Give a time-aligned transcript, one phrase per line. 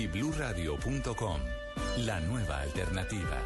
[0.00, 1.40] y bluradio.com.
[2.06, 3.38] La nueva alternativa.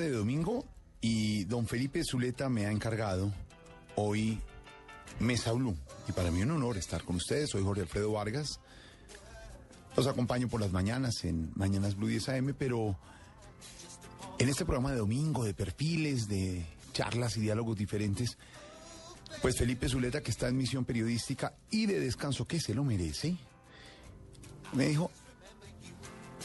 [0.00, 0.64] De domingo
[1.00, 3.32] y don Felipe Zuleta me ha encargado
[3.96, 4.40] hoy
[5.18, 5.76] Mesa Blue.
[6.08, 7.50] Y para mí un honor estar con ustedes.
[7.50, 8.60] Soy Jorge Alfredo Vargas.
[9.96, 12.96] Los acompaño por las mañanas en Mañanas Blue 10 AM, pero
[14.38, 18.38] en este programa de domingo, de perfiles, de charlas y diálogos diferentes,
[19.42, 23.36] pues Felipe Zuleta, que está en misión periodística y de descanso, que se lo merece,
[24.72, 25.10] me dijo,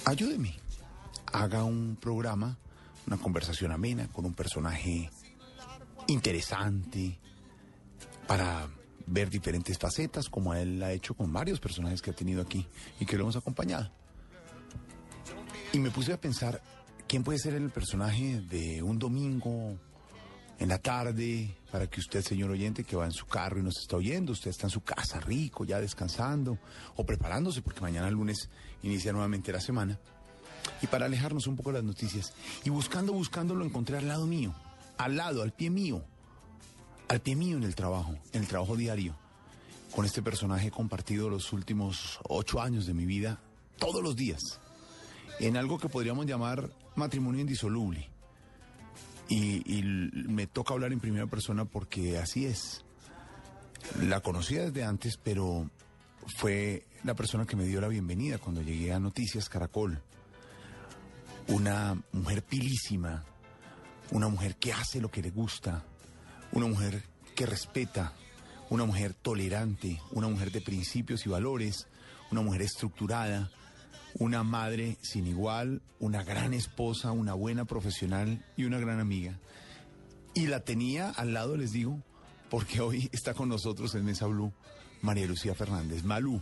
[0.05, 0.58] ayúdeme,
[1.31, 2.58] haga un programa,
[3.08, 5.09] una conversación amena con un personaje
[6.08, 7.20] interesante
[8.28, 8.67] para
[9.08, 12.67] ver diferentes facetas, como él ha hecho con varios personajes que ha tenido aquí
[13.00, 13.92] y que lo hemos acompañado.
[15.73, 16.61] Y me puse a pensar,
[17.08, 19.78] ¿quién puede ser el personaje de un domingo
[20.58, 23.78] en la tarde para que usted, señor oyente, que va en su carro y nos
[23.80, 26.58] está oyendo, usted está en su casa rico, ya descansando
[26.95, 28.50] o preparándose porque mañana lunes
[28.81, 30.00] inicia nuevamente la semana?
[30.81, 32.33] Y para alejarnos un poco de las noticias.
[32.63, 34.53] Y buscando, buscando, lo encontré al lado mío,
[34.97, 36.03] al lado, al pie mío,
[37.08, 39.16] al pie mío en el trabajo, en el trabajo diario.
[39.93, 43.39] Con este personaje he compartido los últimos ocho años de mi vida,
[43.77, 44.41] todos los días,
[45.39, 48.09] en algo que podríamos llamar matrimonio indisoluble.
[49.27, 52.83] Y, y me toca hablar en primera persona porque así es.
[54.02, 55.69] La conocía desde antes, pero
[56.38, 60.02] fue la persona que me dio la bienvenida cuando llegué a Noticias Caracol
[61.48, 63.23] una mujer pilísima,
[64.11, 65.83] una mujer que hace lo que le gusta,
[66.52, 67.04] una mujer
[67.36, 68.14] que respeta,
[68.70, 71.88] una mujer tolerante, una mujer de principios y valores,
[72.32, 73.52] una mujer estructurada,
[74.17, 79.39] una madre sin igual, una gran esposa, una buena profesional y una gran amiga.
[80.33, 82.02] Y la tenía al lado, les digo,
[82.50, 84.54] porque hoy está con nosotros en Mesa Blue
[85.02, 86.42] María Lucía Fernández, Malú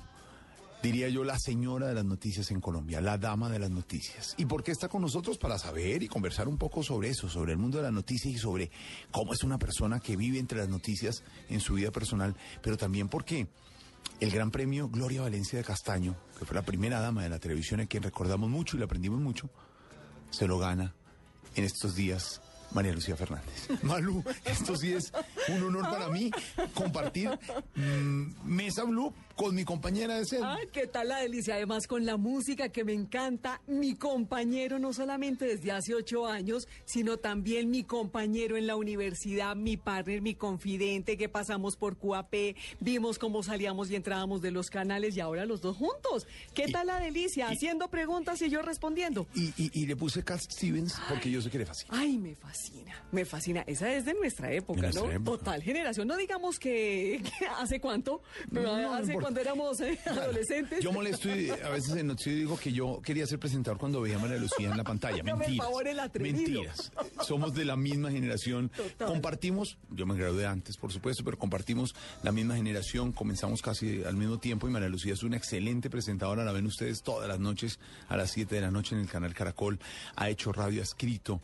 [0.83, 4.35] diría yo, la señora de las noticias en Colombia, la dama de las noticias.
[4.38, 5.38] ¿Y por qué está con nosotros?
[5.38, 8.38] Para saber y conversar un poco sobre eso, sobre el mundo de las noticias y
[8.38, 8.69] sobre
[9.09, 13.07] cómo es una persona que vive entre las noticias en su vida personal, pero también
[13.07, 13.47] porque
[14.19, 17.79] el gran premio Gloria Valencia de Castaño, que fue la primera dama de la televisión
[17.79, 19.49] a quien recordamos mucho y le aprendimos mucho,
[20.31, 20.93] se lo gana
[21.55, 22.41] en estos días
[22.73, 23.69] María Lucía Fernández.
[23.83, 25.13] Malú, esto sí es
[25.47, 26.31] un honor para mí
[26.73, 27.29] compartir
[27.75, 30.41] mmm, Mesa Blue con mi compañera de sed.
[30.44, 31.55] Ay, qué tal la delicia.
[31.55, 36.67] Además, con la música que me encanta, mi compañero no solamente desde hace ocho años,
[36.85, 42.55] sino también mi compañero en la universidad, mi partner, mi confidente, que pasamos por QAP,
[42.79, 46.27] vimos cómo salíamos y entrábamos de los canales y ahora los dos juntos.
[46.53, 47.47] ¿Qué Y- tal la delicia?
[47.49, 49.27] y- Haciendo preguntas y yo respondiendo.
[49.35, 51.97] Y, y- le puse Cat Stevens porque yo sé que le fascina.
[51.97, 53.63] Ay, me fascina, me fascina.
[53.67, 55.11] Esa es de nuestra época, De nuestra ¿no?
[55.11, 55.38] época.
[55.39, 56.07] Total generación.
[56.07, 59.13] No digamos que, que hace cuánto, pero No, hace.
[59.23, 60.84] Cuando éramos eh, adolescentes.
[60.84, 64.17] Yo molesto y a veces en noticiero digo que yo quería ser presentador cuando veía
[64.17, 65.17] a María Lucía en la pantalla.
[65.17, 65.66] El Mentiras.
[65.66, 65.97] favor, el.
[66.19, 66.91] Mentiras.
[67.25, 68.69] Somos de la misma generación.
[68.69, 69.07] Total.
[69.07, 73.13] Compartimos, yo me gradué antes, por supuesto, pero compartimos la misma generación.
[73.13, 76.44] Comenzamos casi al mismo tiempo y María Lucía es una excelente presentadora.
[76.44, 77.79] La ven ustedes todas las noches
[78.09, 79.79] a las 7 de la noche en el canal Caracol.
[80.16, 81.41] Ha hecho radio, ha escrito.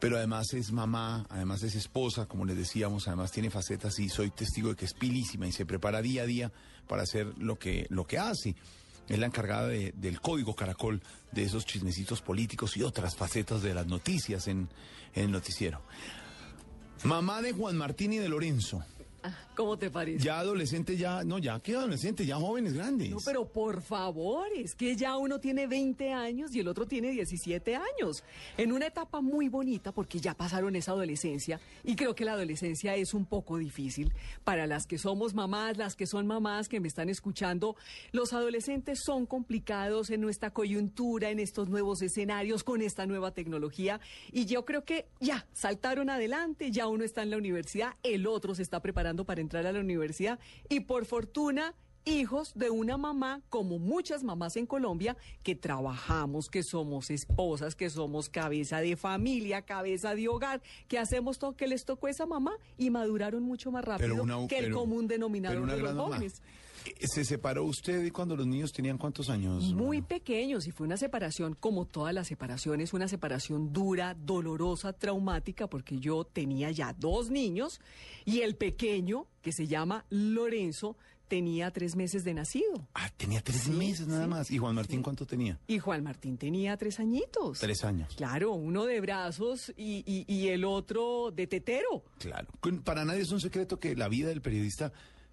[0.00, 4.30] Pero además es mamá, además es esposa, como les decíamos, además tiene facetas y soy
[4.30, 6.52] testigo de que es pilísima y se prepara día a día
[6.88, 8.56] para hacer lo que, lo que hace.
[9.08, 11.00] Es la encargada de- del código Caracol,
[11.32, 14.68] de esos chismecitos políticos y otras facetas de las noticias en,
[15.14, 15.80] en el noticiero.
[17.04, 18.84] Mamá de Juan Martín y de Lorenzo.
[19.56, 20.24] ¿Cómo te parece?
[20.24, 23.10] Ya adolescente, ya, no, ya que adolescente, ya jóvenes grandes.
[23.10, 27.10] No, pero por favor, es que ya uno tiene 20 años y el otro tiene
[27.10, 28.22] 17 años.
[28.56, 32.94] En una etapa muy bonita porque ya pasaron esa adolescencia y creo que la adolescencia
[32.94, 34.12] es un poco difícil
[34.44, 37.76] para las que somos mamás, las que son mamás que me están escuchando.
[38.12, 44.00] Los adolescentes son complicados en nuestra coyuntura, en estos nuevos escenarios, con esta nueva tecnología
[44.32, 48.54] y yo creo que ya saltaron adelante, ya uno está en la universidad, el otro
[48.54, 50.38] se está preparando para entrar a la universidad
[50.68, 51.74] y por fortuna
[52.04, 57.90] hijos de una mamá, como muchas mamás en Colombia, que trabajamos, que somos esposas, que
[57.90, 62.52] somos cabeza de familia, cabeza de hogar, que hacemos todo que les tocó esa mamá
[62.78, 66.16] y maduraron mucho más rápido una- que el pero- común denominador de los mamá.
[67.00, 69.64] ¿Se separó usted y cuando los niños tenían cuántos años?
[69.74, 75.68] Muy pequeños y fue una separación como todas las separaciones, una separación dura, dolorosa, traumática,
[75.68, 77.80] porque yo tenía ya dos niños
[78.24, 80.96] y el pequeño, que se llama Lorenzo,
[81.28, 82.88] tenía tres meses de nacido.
[82.94, 84.50] Ah, tenía tres Sí, meses nada sí, más.
[84.50, 85.58] ¿Y Juan Martín cuánto tenía?
[85.66, 87.58] Y Juan Martín tenía tres añitos.
[87.58, 88.14] Tres años.
[88.16, 92.02] Claro, uno de brazos y, y- y el otro de tetero.
[92.18, 92.48] Claro.
[92.82, 94.90] Para nadie es un secreto que la vida del periodista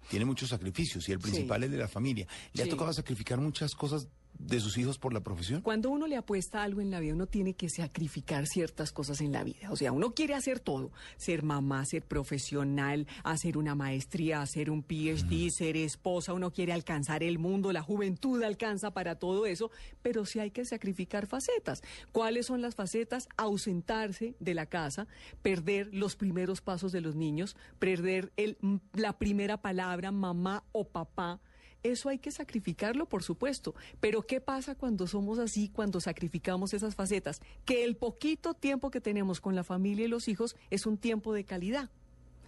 [0.08, 2.26] tiene muchos sacrificios y el principal es de la familia.
[2.52, 4.08] ¿Le ha tocado sacrificar muchas cosas
[4.38, 5.62] de sus hijos por la profesión?
[5.62, 9.32] Cuando uno le apuesta algo en la vida, uno tiene que sacrificar ciertas cosas en
[9.32, 9.70] la vida.
[9.70, 10.90] O sea, uno quiere hacer todo.
[11.16, 16.32] Ser mamá, ser profesional, hacer una maestría, hacer un PhD, ser esposa.
[16.32, 19.70] Uno quiere alcanzar el mundo, la juventud alcanza para todo eso.
[20.02, 21.82] Pero sí hay que sacrificar facetas.
[22.12, 23.28] ¿Cuáles son las facetas?
[23.36, 25.06] Ausentarse de la casa,
[25.42, 28.58] perder los primeros pasos de los niños, perder el,
[28.92, 31.40] la primera palabra, mamá o papá.
[31.86, 33.74] Eso hay que sacrificarlo, por supuesto.
[34.00, 37.40] Pero ¿qué pasa cuando somos así, cuando sacrificamos esas facetas?
[37.64, 41.32] Que el poquito tiempo que tenemos con la familia y los hijos es un tiempo
[41.32, 41.90] de calidad.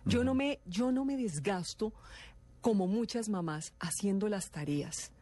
[0.05, 1.93] Yo no me, yo no me desgasto
[2.61, 5.13] como muchas mamás haciendo las tareas.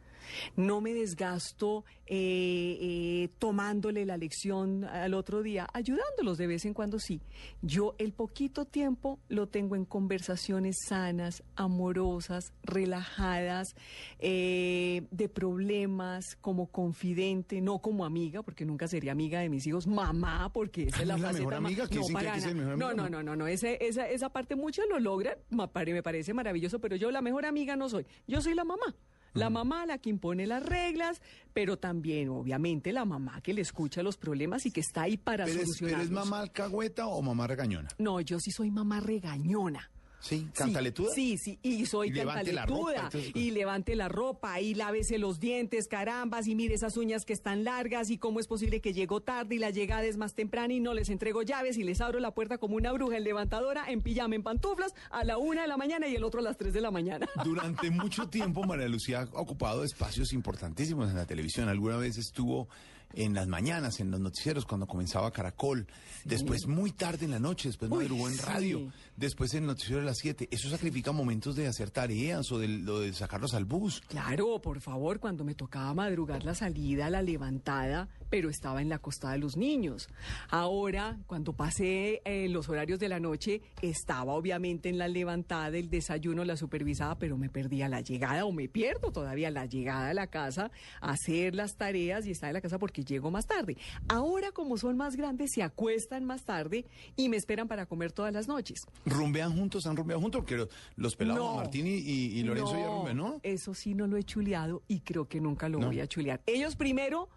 [0.55, 6.73] No me desgasto eh, eh, tomándole la lección al otro día, ayudándolos de vez en
[6.73, 7.21] cuando sí.
[7.61, 13.75] Yo el poquito tiempo lo tengo en conversaciones sanas, amorosas, relajadas,
[14.19, 19.87] eh, de problemas, como confidente, no como amiga, porque nunca sería amiga de mis hijos,
[19.87, 21.87] mamá, porque esa Ay, es la ¿no es la faceta mejor más- amiga?
[21.87, 24.85] ¿Que no, para que mejor no, no, no, no, no, ese- esa, esa parte muchos
[24.89, 25.67] lo logran, me
[26.03, 28.95] parece maravilloso, pero yo la mejor amiga no soy, yo soy la mamá.
[29.33, 31.21] La mamá la que impone las reglas,
[31.53, 35.45] pero también, obviamente, la mamá que le escucha los problemas y que está ahí para
[35.45, 36.05] ¿Pero es, pero solucionarlos.
[36.05, 37.89] es mamá alcahueta o mamá regañona?
[37.99, 39.89] No, yo sí soy mamá regañona.
[40.19, 41.13] Sí, cantaletuda.
[41.13, 43.07] Sí, sí, y soy Y levante la ropa y cantaletuda.
[43.19, 43.53] esas Y, cosas.
[43.53, 48.09] levante la ropa, y lávese los dientes, carambas, y mire esas uñas que están largas,
[48.09, 50.93] y cómo es posible que llego tarde y la llegada es más temprana y no
[50.93, 54.35] les entrego llaves y les abro la puerta como una bruja en levantadora, en pijama,
[54.35, 56.81] en pantuflas, a la una de la mañana y el otro a las tres de
[56.81, 57.27] la mañana.
[57.45, 61.69] Durante mucho tiempo María Lucía ha ocupado espacios importantísimos en la televisión.
[61.69, 62.67] Alguna vez estuvo
[63.13, 65.87] en las mañanas, en los noticieros, cuando comenzaba Caracol.
[66.23, 68.41] Después muy tarde en la noche, después Uy, madrugó en sí.
[68.41, 68.91] radio.
[69.15, 70.49] Después en el noticiero de las 7.
[70.51, 74.01] Eso sacrifica momentos de hacer tareas o de, lo de sacarlos al bus.
[74.07, 78.95] Claro, por favor, cuando me tocaba madrugar la salida, la levantada, pero estaba en la
[78.95, 80.09] acostada de los niños.
[80.49, 85.89] Ahora, cuando pasé eh, los horarios de la noche, estaba obviamente en la levantada, el
[85.89, 90.13] desayuno, la supervisada, pero me perdía la llegada o me pierdo todavía la llegada a
[90.13, 90.71] la casa,
[91.01, 93.77] hacer las tareas y estar en la casa porque llego más tarde.
[94.07, 96.85] Ahora, como son más grandes, se acuestan más tarde
[97.15, 98.85] y me esperan para comer todas las noches.
[99.05, 99.85] ¿Rumbean juntos?
[99.87, 100.41] ¿Han rumbeado juntos?
[100.41, 101.55] Porque lo- los pelados No.
[101.55, 103.39] Martín y, Lorenzo ya rumbean, ¿no?
[103.43, 105.87] Eso sí no lo he chuleado y creo que nunca lo No.
[105.87, 106.41] voy a chulear.
[106.45, 107.29] Ellos primero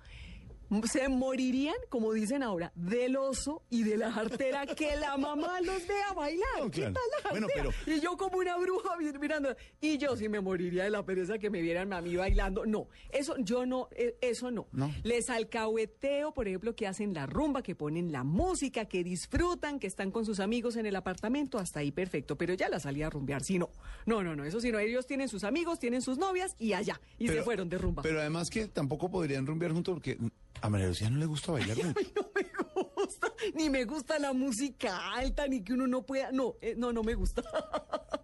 [0.85, 5.87] se morirían, como dicen ahora, del oso y de la jartera que la mamá los
[5.87, 6.47] vea bailar.
[6.59, 6.95] No, ¿Qué claro.
[6.95, 7.97] tal la Bueno, jartera?
[7.97, 9.55] Y yo como una bruja mi- mirando.
[9.81, 12.65] Y yo sí me moriría de la pereza que me vieran a mí bailando.
[12.67, 14.67] No, eso yo no, eh, eso no.
[14.73, 14.93] No.
[15.03, 19.87] Les alcahueteo, por ejemplo, que hacen la rumba, que ponen la música, que disfrutan, que
[19.87, 22.37] están con sus amigos en el apartamento, hasta ahí perfecto.
[22.37, 23.71] Pero ya la salí a rumbear, sí, no.
[24.07, 24.79] No, no, no, eso sí, no.
[24.79, 27.01] Ellos tienen sus amigos, tienen sus novias y allá.
[27.19, 28.03] Y se Pero- fueron de rumba.
[28.03, 30.17] Pero además que tampoco podrían rumbear juntos porque
[30.61, 31.77] a María Lucía no le gusta bailar.
[31.79, 32.47] Ay, no me
[32.95, 36.33] gusta, ni me gusta la música alta, ni que uno no pueda.
[36.33, 37.43] No, eh, no, no me gusta.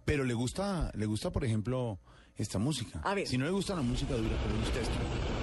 [0.05, 1.99] Pero le gusta, le gusta, por ejemplo,
[2.35, 3.01] esta música.
[3.03, 3.27] A ver.
[3.27, 5.36] Si no le gusta la música dura, pero gusta esto.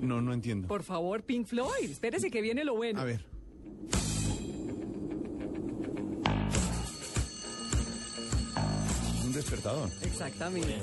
[0.00, 0.68] No, no, no entiendo.
[0.68, 3.00] Por favor, Pink Floyd, espérese que viene lo bueno.
[3.00, 3.24] A ver.
[9.24, 9.90] Un despertador.
[10.02, 10.78] Exactamente.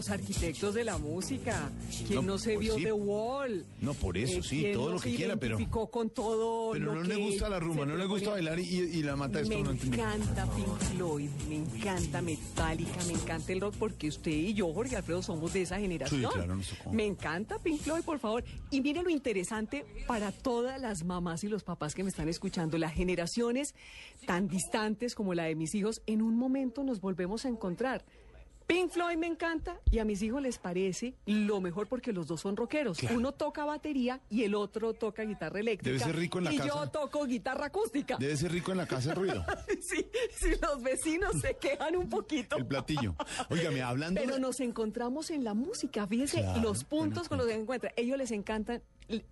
[0.00, 1.70] Los arquitectos de la música.
[2.06, 2.84] ¿Quién No, no, se pues vio sí.
[2.84, 3.66] The Wall?
[3.82, 5.58] No, por eso, sí, ¿quién todo no lo que quiera, pero-
[5.90, 8.64] con todo Pero lo no que le gusta la rumba, no le gusta bailar y,
[8.64, 9.54] y la mata esto.
[9.54, 14.54] Me no encanta Pink Floyd, me encanta Metallica, me encanta el rock porque usted y
[14.54, 16.22] yo, Jorge Alfredo, somos de esa generación.
[16.22, 16.58] Sí, claro.
[16.92, 18.42] Me encanta Pink Floyd, por favor.
[18.70, 22.78] Y mire lo interesante para todas las mamás y los papás que me están escuchando,
[22.78, 23.74] las generaciones
[24.26, 28.02] tan distantes como la de mis hijos, en un momento nos volvemos a encontrar.
[28.70, 32.40] Pink Floyd me encanta y a mis hijos les parece lo mejor porque los dos
[32.40, 32.98] son rockeros.
[32.98, 33.16] Claro.
[33.16, 35.90] Uno toca batería y el otro toca guitarra eléctrica.
[35.92, 36.68] Debe ser rico en la y casa.
[36.68, 38.16] yo toco guitarra acústica.
[38.18, 39.44] Debe ser rico en la casa el ruido,
[39.80, 40.06] Sí,
[40.38, 42.56] sí, los vecinos se quejan un poquito.
[42.56, 43.14] el platillo.
[43.48, 47.46] Óigame, hablando Pero de- nos encontramos en la música, fíjese Claro, los puntos con los
[47.46, 47.92] que se encuentran.
[47.96, 48.82] Ellos les encantan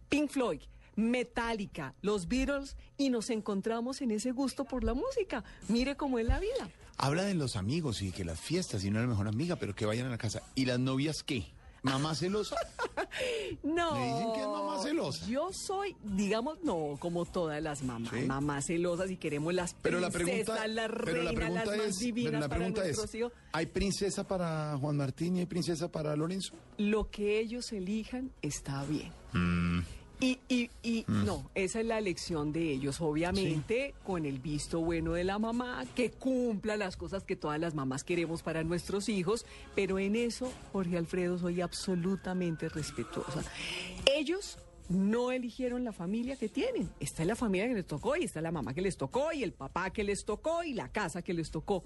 [0.09, 0.61] Pink Floyd,
[0.97, 5.45] Metallica, los Beatles y nos encontramos en ese gusto por la música.
[5.69, 6.69] Mire cómo es la vida.
[6.99, 9.75] Habla de los amigos y que las fiestas y no es la mejor amiga, pero
[9.75, 10.43] que vayan a la casa.
[10.57, 11.47] ¿Y las novias qué?
[11.83, 12.57] ¿Mamá celosa?
[13.63, 13.95] No.
[13.95, 15.27] Me dicen que es mamá celosa.
[15.27, 18.27] Yo soy, digamos, no, como todas las mamás, Sí.
[18.27, 21.87] mamás celosas y queremos las Pero la princesas, pregunta, las pero la pregunta las más
[21.87, 23.33] es, divinas pero la pregunta es, hijos.
[23.53, 26.55] ¿hay princesa para Juan Martín y hay princesa para Lorenzo?
[26.77, 29.13] Lo que ellos elijan está bien.
[29.33, 29.81] Mm.
[30.21, 35.13] Y, y, y no, esa es la elección de ellos, obviamente, con el visto bueno
[35.13, 39.47] de la mamá, que cumpla las cosas que todas las mamás queremos para nuestros hijos,
[39.77, 43.45] pero en eso, Jorge Alfredo, soy absolutamente respetuosa.
[44.13, 44.59] Ellos
[44.89, 48.41] no eligieron la familia que tienen, esta es la familia que les tocó, y está
[48.41, 51.33] la mamá que les tocó, y el papá que les tocó, y la casa que
[51.33, 51.85] les tocó.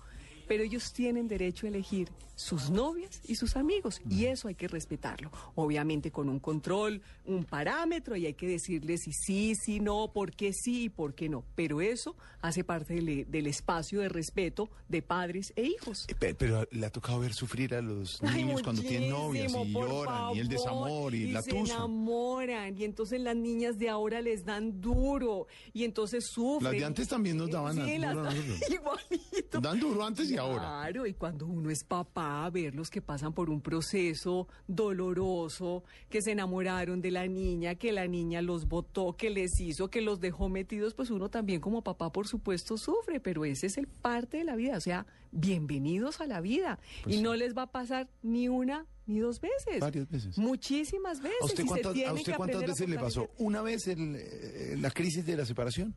[0.48, 4.66] Pero ellos tienen derecho a elegir sus novias y sus amigos, y eso hay que
[4.66, 5.30] respetarlo.
[5.54, 10.32] Obviamente con un control, un parámetro, y hay que decirles si sí, si no, por
[10.32, 11.44] qué sí y por qué no.
[11.54, 16.06] Pero eso hace parte del, del espacio de respeto de padres e hijos.
[16.08, 19.52] Eh, pe- Pero le ha tocado ver sufrir a los Ay, niños cuando tienen novias
[19.54, 21.74] y lloran y el desamor y, la se tusa.
[21.74, 26.72] enamoran y entonces las niñas de ahora les dan duro y entonces sufren.
[26.72, 28.70] Las de antes también nos daban Sí, duro las- a nosotros.
[28.70, 29.60] igualito.
[29.60, 30.62] Dan duro antes y ahora.
[30.62, 36.32] Claro, y cuando uno es papá, verlos que pasan por un proceso doloroso, que se
[36.32, 40.48] enamoraron de la niña, que la niña los botó, que les hizo, que los dejó
[40.48, 44.44] metidos, pues uno también como papá, por supuesto, sufre, pero ese es el parte de
[44.44, 44.76] la vida.
[44.76, 46.78] O sea, bienvenidos a la vida.
[47.02, 47.22] Pues y sí.
[47.24, 49.80] no les va a pasar ni una ni dos veces.
[49.80, 50.38] Varias veces.
[50.38, 51.38] Muchísimas veces.
[51.40, 53.30] ¿A usted cuántas, a usted veces le pasó?
[53.38, 55.94] ¿Una vez el, eh, la crisis de la separación?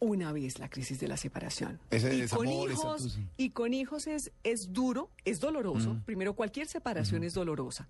[0.00, 1.78] Una vez la crisis de la separación.
[1.90, 5.94] Ese y, con hijos, y con hijos es, es duro, es doloroso.
[5.94, 6.02] Mm.
[6.02, 7.88] Primero, cualquier separación es dolorosa.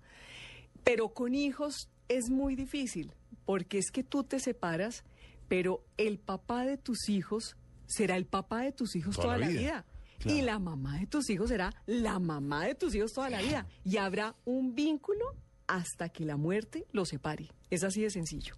[0.83, 3.13] Pero con hijos es muy difícil,
[3.45, 5.03] porque es que tú te separas,
[5.47, 7.55] pero el papá de tus hijos
[7.87, 9.59] será el papá de tus hijos Toda toda, la vida.
[9.59, 9.85] vida.
[10.19, 10.37] Claro.
[10.37, 13.65] Y la mamá de tus hijos será la mamá de tus hijos toda la vida.
[13.83, 15.33] Y habrá un vínculo
[15.67, 17.49] hasta que la muerte los separe.
[17.69, 18.55] Es así de sencillo.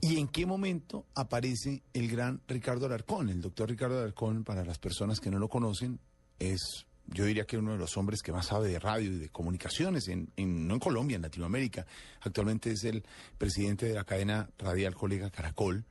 [0.00, 3.28] ¿Y en qué momento aparece el gran Ricardo Alarcón?
[3.28, 5.98] El doctor Ricardo Alarcón, para las personas que no lo conocen,
[6.38, 9.28] es, yo diría que uno de los hombres que más sabe de radio y de
[9.28, 11.86] comunicaciones, en, en- no en Colombia, en Latinoamérica.
[12.22, 13.04] Actualmente es el
[13.36, 15.84] presidente de la cadena radial colega Caracol.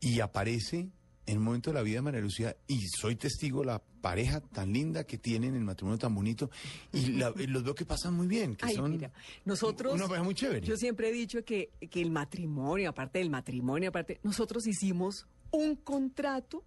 [0.00, 0.88] Y aparece
[1.28, 4.72] en un momento de la vida de María Lucía, y soy testigo, la pareja tan
[4.72, 6.50] linda que tienen, el matrimonio tan bonito,
[6.92, 9.12] y, la- y los veo que pasan muy bien, que Ay, son mira,
[9.44, 9.92] nosotros.
[9.94, 10.66] una pareja muy chévere.
[10.66, 15.76] Yo siempre he dicho que, que el matrimonio, aparte del matrimonio, aparte, nosotros hicimos un
[15.76, 16.64] contrato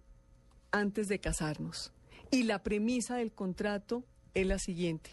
[0.70, 1.92] antes de casarnos.
[2.30, 5.10] Y la premisa del contrato es la siguiente: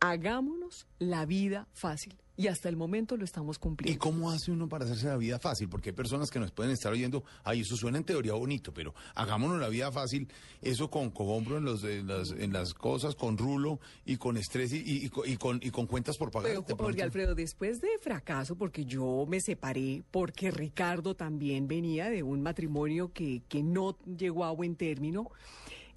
[0.00, 2.14] hagámonos la vida fácil.
[2.42, 3.98] Y hasta el momento lo estamos ¿Y cumpliendo.
[4.00, 5.68] cómo hace uno para hacerse la vida fácil?
[5.68, 8.94] Porque hay personas que nos pueden estar oyendo, ay, eso suena en teoría bonito, pero
[9.14, 10.26] hagámonos la vida fácil,
[10.60, 14.72] eso con cogombro en, los, en, las, en las cosas, con rulo y con estrés
[14.72, 16.50] y, y- y con, y con- y cuentas por pagar.
[16.66, 16.76] Pero.
[16.76, 22.42] Jorge Alfredo, después de fracaso, porque yo me separé, porque Ricardo también venía de un
[22.42, 25.30] matrimonio que, que no llegó a buen término,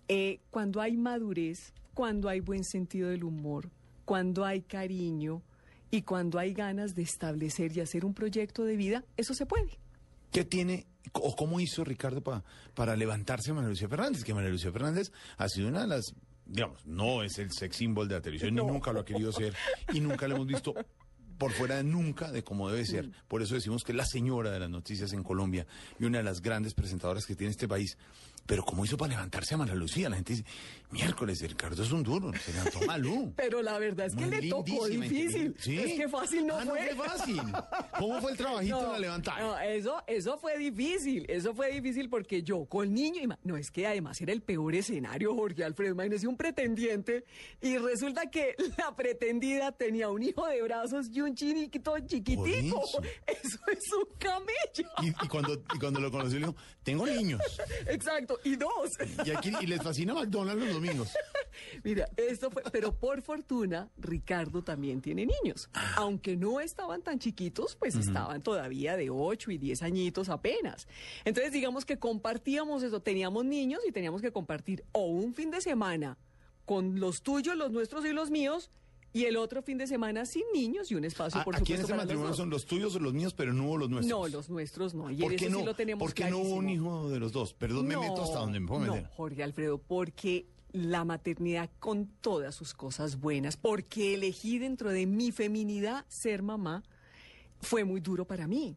[0.07, 3.69] eh, cuando hay madurez, cuando hay buen sentido del humor,
[4.05, 5.41] cuando hay cariño
[5.95, 9.77] y cuando hay ganas de establecer y hacer un proyecto de vida, eso se puede.
[10.31, 14.23] ¿Qué tiene o cómo hizo Ricardo pa- para levantarse a María Lucía Fernández?
[14.23, 16.13] Que María Lucía Fernández ha sido una de las,
[16.45, 19.53] digamos, no es el sex symbol de la televisión, ni nunca lo ha querido ser,
[19.93, 20.73] y nunca lo hemos visto
[21.37, 23.09] por fuera de nunca de cómo debe ser.
[23.27, 25.65] Por eso decimos que es la señora de las noticias en Colombia
[25.99, 27.97] y una de las grandes presentadoras que tiene este país.
[28.45, 30.07] pero ¿cómo hizo para levantarse a María Lucía?
[30.07, 30.45] La gente dice,
[30.91, 33.33] miércoles, Ricardo es un duro, se levantó Malú.
[33.37, 35.03] Pero la verdad es que Muy le tocó difícil.
[35.55, 35.83] inteligente.
[35.91, 36.89] Es que fácil no Ah, fue.
[36.89, 37.41] no fue fácil.
[37.99, 39.39] ¿Cómo fue el trabajito de la levantada?
[39.39, 43.71] no, eso, eso fue difícil, eso fue difícil porque yo con niño, ima- no es
[43.71, 47.25] que además era el peor escenario, Jorge Alfredo, imagínese un pretendiente
[47.61, 52.83] y resulta que la pretendida tenía un hijo de brazos y un chiniquito chiquitico.
[52.83, 53.01] eso.
[53.27, 54.89] Eso es un camello.
[55.01, 57.41] Y, y cuando, y cuando lo conoció le dijo, tengo niños.
[57.87, 58.89] Exacto, y dos.
[59.25, 61.13] Y aquí y les fascina McDonald's los domingos.
[61.83, 65.69] Mira, esto fue, pero por fortuna, Ricardo también tiene niños.
[65.95, 70.87] Aunque no estaban tan chiquitos, pues estaban todavía de 8 y 10 añitos apenas.
[71.23, 75.61] Entonces, digamos que compartíamos eso, teníamos niños y teníamos que compartir o un fin de
[75.61, 76.17] semana
[76.65, 78.71] con los tuyos, los nuestros y los míos,
[79.13, 81.79] y el otro fin de semana sin niños y un espacio, Ah, por aquí en
[81.79, 83.89] supuesto, este para los matrimonio son los tuyos o los míos, pero no hubo los
[83.89, 84.19] nuestros.
[84.19, 85.09] No, los nuestros no.
[85.09, 85.59] Y ¿Por en qué eso no?
[85.59, 87.53] sí lo tenemos ¿Por qué no hubo un hijo de los dos?
[87.53, 89.09] Perdón, me meto hasta donde me puedo no, meter.
[89.11, 95.31] Jorge Alfredo, porque la maternidad con todas sus cosas buenas, porque elegí dentro de mi
[95.31, 96.83] feminidad ser mamá,
[97.61, 98.75] fue muy duro para mí.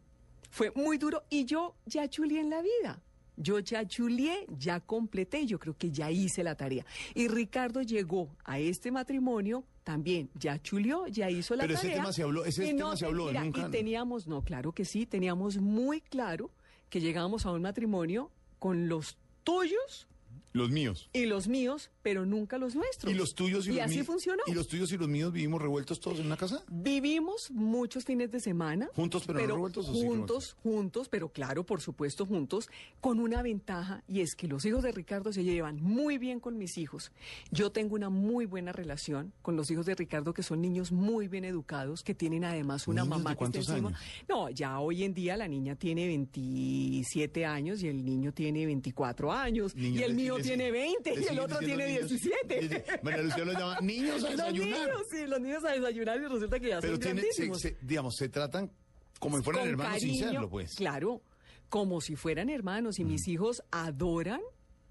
[0.51, 3.03] Fue muy duro y yo ya chulié en la vida.
[3.37, 6.85] Yo ya chulié, ya completé, yo creo que ya hice la tarea.
[7.15, 11.97] Y Ricardo llegó a este matrimonio también, ya chulió, ya hizo la Pero ese tarea.
[11.99, 14.85] tema se habló- ese y tema se habló, mira, nunca- Y teníamos, no, claro que
[14.85, 16.51] sí, teníamos muy claro
[16.91, 20.09] que llegábamos a un matrimonio con los tuyos
[20.53, 21.09] Los míos.
[21.13, 23.13] y los míos, pero nunca los nuestros.
[23.13, 24.07] ¿Y los tuyos y, y los así míos?
[24.07, 24.43] funcionó.
[24.47, 26.63] ¿Y los tuyos y los míos vivimos revueltos todos en una casa?
[26.71, 28.89] Vivimos muchos fines de semana.
[28.95, 32.69] ¿Juntos, pero no revueltos o sí Juntos, juntos, pero claro, por supuesto, juntos,
[33.01, 36.57] con una ventaja, y es que los hijos de Ricardo se llevan muy bien con
[36.59, 37.13] mis hijos.
[37.51, 41.29] Yo tengo una muy buena relación con los hijos de Ricardo, que son niños muy
[41.29, 43.89] bien educados, que tienen además una ¿Niños de mamá que está encima.
[43.91, 44.01] años?
[44.29, 49.33] No, ya hoy en día la niña tiene 27 años y el niño tiene 24
[49.33, 52.09] años, Niños y el mío tiene 20 les y el otro tiene niños.
[52.09, 52.61] 17.
[52.61, 54.81] Dice, María Lucía los llama niños a Los desayunar.
[54.89, 57.61] niños, sí, los niños a desayunar y resulta que ya Pero son tiene, se- grandísimos.
[57.61, 58.71] se- digamos, se tratan
[59.19, 60.75] como si fueran Con hermanos sin cariño, serlo, pues.
[60.75, 61.23] Claro,
[61.69, 64.41] como si fueran hermanos y mis hijos adoran,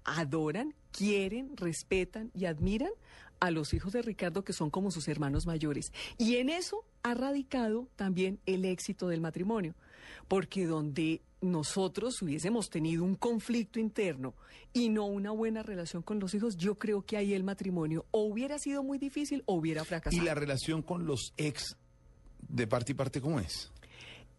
[0.04, 2.90] adoran, quieren, respetan y admiran
[3.40, 5.92] a los hijos de Ricardo que son como sus hermanos mayores.
[6.18, 9.74] Y en eso ha radicado también el éxito del matrimonio,
[10.28, 14.34] porque donde nosotros hubiésemos tenido un conflicto interno
[14.72, 18.22] y no una buena relación con los hijos, yo creo que ahí el matrimonio o
[18.22, 20.24] hubiera sido muy difícil o hubiera ¿Y fracasado.
[20.24, 21.76] la relación con los ex
[22.48, 23.70] de parte y parte cómo es?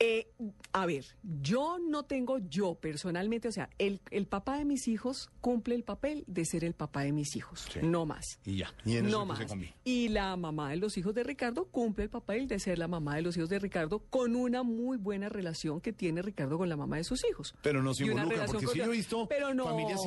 [0.02, 0.32] Eh,
[0.72, 1.06] a ver,
[1.42, 5.84] yo no tengo yo personalmente, o sea, el, el papá de mis hijos cumple el
[5.84, 7.80] papel de ser el papá de mis hijos, Sí.
[7.84, 8.40] no más.
[8.46, 8.74] Y ya.
[8.86, 9.40] Y en no más.
[9.84, 13.16] Y la mamá de los hijos de Ricardo cumple el papel de ser la mamá
[13.18, 16.78] de los hijos de Ricardo con una muy buena relación que tiene Ricardo con la
[16.78, 17.54] mamá de sus hijos.
[17.62, 20.00] Pero no se Y una involucra, relación porque sí yo he visto Pero no, familias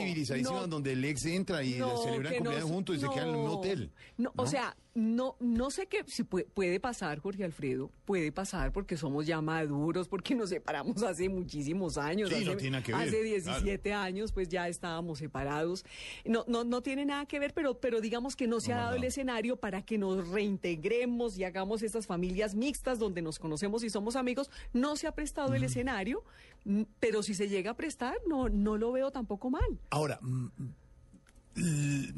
[0.43, 3.49] no, donde el ex entra y no, celebran cumpleaños juntos y se quedan en un
[3.49, 3.93] hotel.
[4.17, 8.73] No, o sea, no, no sé qué, si puede, puede pasar, Jorge Alfredo, puede pasar
[8.73, 12.29] porque somos ya maduros, porque nos separamos hace muchísimos años.
[12.29, 15.85] Sí, hace, no tiene que ver, Hace 17 años, pues ya estábamos separados.
[16.27, 18.79] No, no, no tiene nada que ver, pero, pero digamos que no se No, ha
[18.79, 23.39] no, dado el escenario para que nos reintegremos y hagamos estas familias mixtas donde nos
[23.39, 24.51] conocemos y somos amigos.
[24.75, 26.23] No se ha prestado el escenario,
[26.65, 29.79] mm, pero si se llega a prestar, no, no lo veo tampoco mal.
[29.91, 30.49] Ahora, mm,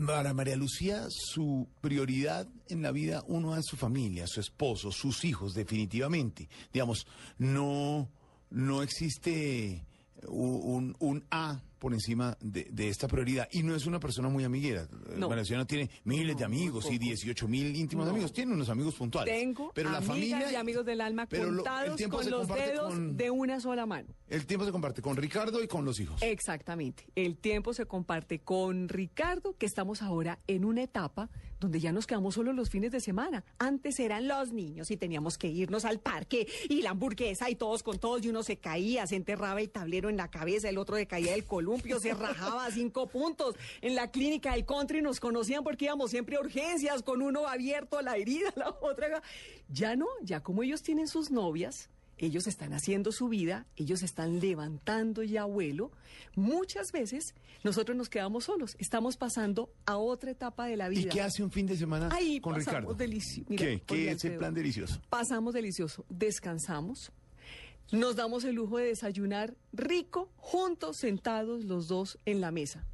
[0.06, 5.24] para María Lucía, su prioridad en la vida, uno es su familia, su esposo, sus
[5.24, 6.48] hijos, definitivamente.
[6.72, 7.06] Digamos,
[7.38, 8.08] no,
[8.50, 9.84] no existe
[10.28, 13.46] u- un, un A por encima de, de esta prioridad.
[13.52, 14.88] Y no es una persona muy amiguera.
[15.18, 15.28] No.
[15.66, 17.04] Tiene miles de amigos y tampoco.
[17.04, 18.12] 18 mil íntimos No.
[18.12, 18.32] amigos.
[18.32, 19.38] Tiene unos amigos puntuales.
[19.38, 22.88] Tengo pero la familia y amigos del alma pero lo- el contados con los dedos
[22.94, 24.08] con- de una sola mano.
[24.28, 26.22] El tiempo se comparte con Ricardo y con los hijos.
[26.22, 27.04] Exactamente.
[27.16, 31.28] El tiempo se comparte con Ricardo, que estamos ahora en una etapa
[31.60, 33.44] donde ya nos quedamos solo los fines de semana.
[33.58, 37.82] Antes eran los niños y teníamos que irnos al parque y la hamburguesa y todos
[37.82, 40.96] con todos y uno se caía, se enterraba el tablero en la cabeza, el otro
[40.96, 41.44] se caía del
[42.00, 43.54] se rajaba a cinco puntos.
[43.80, 47.98] En la clínica del country nos conocían porque íbamos siempre a urgencias con uno abierto
[47.98, 49.22] a la herida, la otra.
[49.68, 54.38] Ya no, ya como ellos tienen sus novias, ellos están haciendo su vida, ellos están
[54.40, 55.90] levantando ya vuelo.
[56.36, 57.34] Muchas veces
[57.64, 61.10] nosotros nos quedamos solos, estamos pasando a otra etapa de la ¿Y vida.
[61.10, 63.44] qué hace un fin de semana Ahí con pasamos Ricardo?
[63.48, 63.82] mira, ¿Qué?
[63.86, 65.00] ¿Qué es el plan delicioso?
[65.10, 67.10] Pasamos delicioso, descansamos,
[67.92, 72.84] nos damos el lujo de desayunar rico, juntos, sentados los dos en la mesa.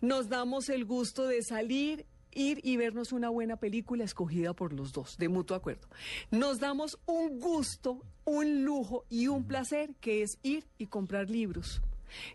[0.00, 4.92] Nos damos el gusto de salir, ir y vernos una buena película escogida por los
[4.92, 5.88] dos, de mutuo acuerdo.
[6.30, 11.80] Nos damos un gusto, un lujo y un placer que es ir y comprar libros.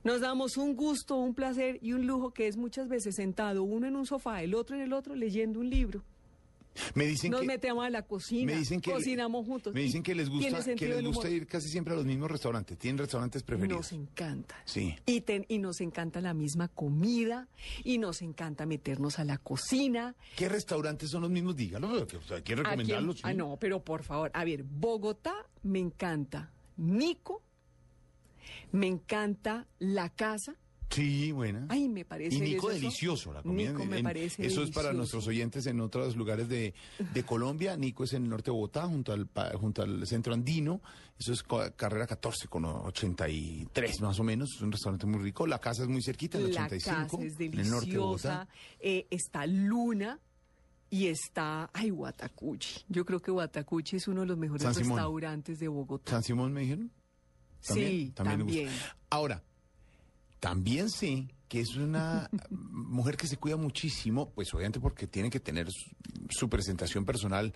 [0.04, 3.88] Nos damos un gusto, un placer y un lujo que es muchas veces sentado uno
[3.88, 6.04] en un sofá, el otro en el otro leyendo un libro.
[6.96, 9.74] Me dicen Nos que metemos a la cocina, me dicen que cocinamos juntos.
[9.74, 12.78] Me dicen que les gusta que les gusta ir casi siempre a los mismos restaurantes.
[12.78, 13.78] Tienen restaurantes preferidos.
[13.80, 14.56] Nos encanta.
[14.66, 14.96] Sí.
[15.06, 17.48] Y, ten- y nos encanta la misma comida,
[17.84, 20.16] y nos encanta meternos a la cocina.
[20.36, 21.50] ¿Qué restaurantes son los mismos?
[21.50, 23.20] O sea, hay que recomendarlos.
[23.24, 26.52] ah, no, pero por favor, a ver, Bogotá me encanta.
[26.78, 27.42] Nico,
[28.72, 30.56] me encanta la casa.
[30.90, 31.68] Sí, buena.
[31.70, 32.74] Ay, me parece Y Nico delicioso.
[33.28, 33.70] delicioso, la comida.
[33.72, 36.74] Nico en- me en- parece eso es para nuestros oyentes en otros lugares de,
[37.14, 37.78] de Colombia.
[37.78, 40.82] Nico es en el norte de Bogotá, junto al, junto al centro andino.
[41.20, 41.44] Eso es
[41.76, 44.56] carrera 14 con 83 más o menos.
[44.56, 45.46] Es un restaurante muy rico.
[45.46, 47.18] La casa es muy cerquita, en el La 85.
[47.18, 48.30] casa es en el norte de Bogotá.
[48.30, 48.48] deliciosa.
[48.80, 50.20] eh, está Luna
[50.90, 52.86] y está, ay, Guatacuchi.
[52.90, 56.12] Yo creo que Guatacuchi es uno de los mejores restaurantes de Bogotá.
[56.12, 56.92] ¿San Simón me dijeron?
[57.62, 58.24] sí, gusta.
[58.24, 58.70] también.
[59.10, 59.44] Ahora,
[60.40, 65.40] también sé que es una mujer que se cuida muchísimo, pues obviamente porque tiene que
[65.40, 65.90] tener su,
[66.30, 67.54] su presentación personal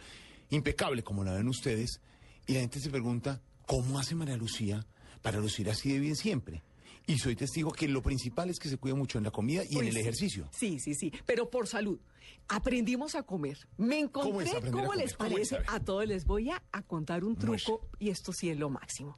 [0.49, 2.01] impecable, como la ven ustedes,
[2.47, 4.85] y la gente se pregunta, ¿cómo hace María Lucía
[5.21, 6.63] para lucir así de bien siempre?
[7.05, 9.73] Y soy testigo que lo principal es que se cuida mucho en la comida y
[9.73, 10.47] en Uy, el ejercicio.
[10.51, 11.99] Sí, sí, sí, pero por salud.
[12.47, 13.57] Aprendimos a comer.
[13.77, 15.57] Me ¿Cómo encontré, es aprender a ¿cómo, les parece?
[15.67, 19.17] A todos les voy a, a contar un truco y esto sí es lo máximo.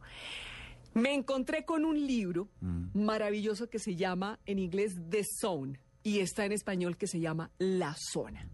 [0.96, 3.04] Me encontré con un libro Mm.
[3.06, 7.52] maravilloso que se llama en inglés The Zone y está en español que se llama
[7.60, 8.48] La Zona.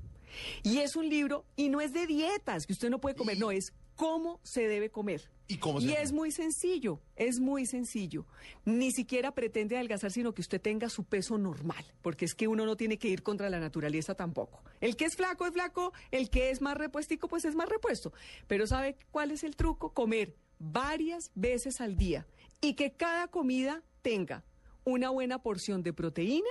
[0.63, 3.51] Y es un libro y no es de dietas, que usted no puede comer, no,
[3.51, 5.29] es cómo se debe comer.
[5.47, 8.25] ¿Y cómo se Y es muy sencillo, es muy sencillo.
[8.65, 12.65] Ni siquiera pretende adelgazar, sino que usted tenga su peso normal, porque es que uno
[12.65, 14.63] no tiene que ir contra la naturaleza tampoco.
[14.79, 18.13] El que es flaco es flaco, el que es más repuestico pues es más repuesto.
[18.47, 19.93] Pero ¿sabe cuál es el truco?
[19.93, 22.27] Comer varias veces al día
[22.61, 24.43] y que cada comida tenga
[24.83, 26.49] una buena porción de proteína,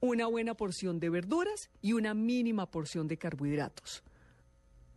[0.00, 4.02] una buena porción de verduras y una mínima porción de carbohidratos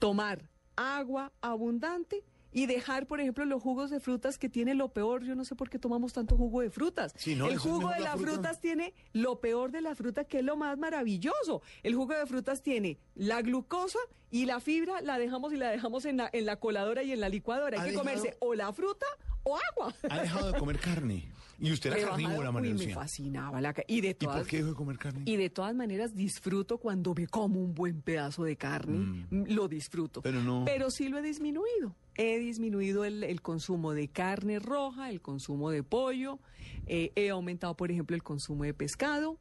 [0.02, 5.24] tomar agua abundante y dejar, por ejemplo, los jugos de frutas que tiene lo peor.
[5.24, 7.14] Yo no sé por qué tomamos tanto jugo de frutas.
[7.16, 8.32] Sí, no, el jugo de la las fruta.
[8.32, 11.62] frutas tiene lo peor de la fruta, que es lo más maravilloso.
[11.84, 14.00] El jugo de frutas tiene la glucosa
[14.32, 17.20] y la fibra la dejamos y la dejamos en la, en la coladora y en
[17.20, 17.78] la licuadora.
[17.80, 19.06] ¿Ha Hay que dejado- comerse o la fruta
[19.44, 19.94] o agua.
[20.10, 21.30] Ha dejado de comer carne.
[21.60, 22.96] Y usted era carnívora, María uy, me Lucía.
[22.96, 25.22] fascinaba la ca- y de ¿Y todas por qué dejó de comer carne?
[25.26, 29.68] y de todas maneras disfruto cuando me como un buen pedazo de carne, mm, lo
[29.68, 30.24] disfruto.
[30.24, 31.96] Pero no- Pero sí lo he disminuido.
[32.16, 36.40] He disminuido el, el consumo de carne roja, el consumo de pollo,
[36.88, 39.38] eh, he aumentado, por ejemplo, el consumo de pescado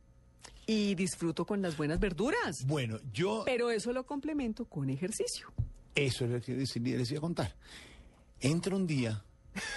[0.66, 2.64] y disfruto con las buenas verduras.
[2.66, 3.42] Bueno, yo...
[3.44, 5.52] Pero eso lo complemento con ejercicio.
[5.94, 7.54] Eso es lo que les iba a contar.
[8.40, 9.24] Entra un día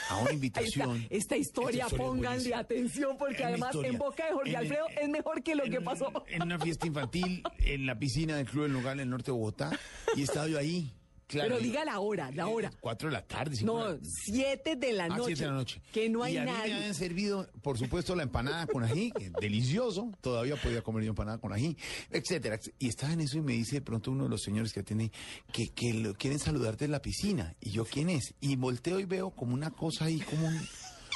[0.09, 1.07] a una invitación.
[1.09, 3.91] esta historia, Esta historia pónganle atención porque además historia.
[3.91, 6.11] en boca de Jorge En Alfredo es mejor que lo que pasó.
[6.27, 9.37] En una fiesta infantil, en la piscina del Club del Nogal, en el norte de
[9.37, 9.71] Bogotá.
[10.15, 10.93] Y estaba yo ahí.
[11.27, 12.71] Claro, Pero diga la hora, la hora.
[12.79, 13.55] Cuatro de la tarde.
[13.55, 15.23] cinco No, de la- siete de la Ah, noche.
[15.27, 15.81] siete de la noche.
[15.91, 16.73] Que no hay y a mí me nadie.
[16.75, 20.11] habían servido, por supuesto, la empanada con ají, que delicioso.
[20.21, 21.75] Todavía podía comer yo empanada con ají,
[22.11, 22.59] etcétera.
[22.79, 25.11] Y estaba en eso y me dice de pronto uno de los señores que atiende
[25.51, 27.55] que, que lo quieren saludarte en la piscina.
[27.61, 28.33] Y yo, ¿quién es?
[28.41, 30.59] Y volteo y veo como una cosa ahí, como un...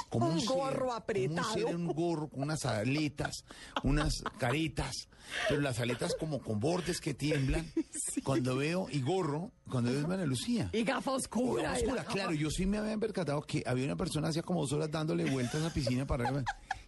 [0.09, 1.47] Como Un ser, gorro como apretado.
[1.47, 3.43] un ser un gorro con unas aletas,
[3.83, 4.93] unas caretas,
[5.49, 7.69] pero las aletas como con bordes que tiemblan.
[8.23, 10.69] Cuando veo, y gorro, cuando veo María Lucía.
[10.73, 11.73] Y gafa oscura.
[11.73, 14.41] Oscura, y la gafa- claro, yo sí me había percatado que había una persona hacía
[14.43, 16.43] como dos horas dándole vueltas a la piscina para arriba.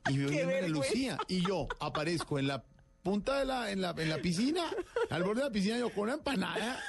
[0.10, 0.68] Y yo ¡Qué vi a María!
[0.70, 2.64] Lucía y yo aparezco en la
[3.04, 4.64] punta de la, en la, en la piscina,
[5.10, 6.80] al borde de la piscina, yo con una empanada.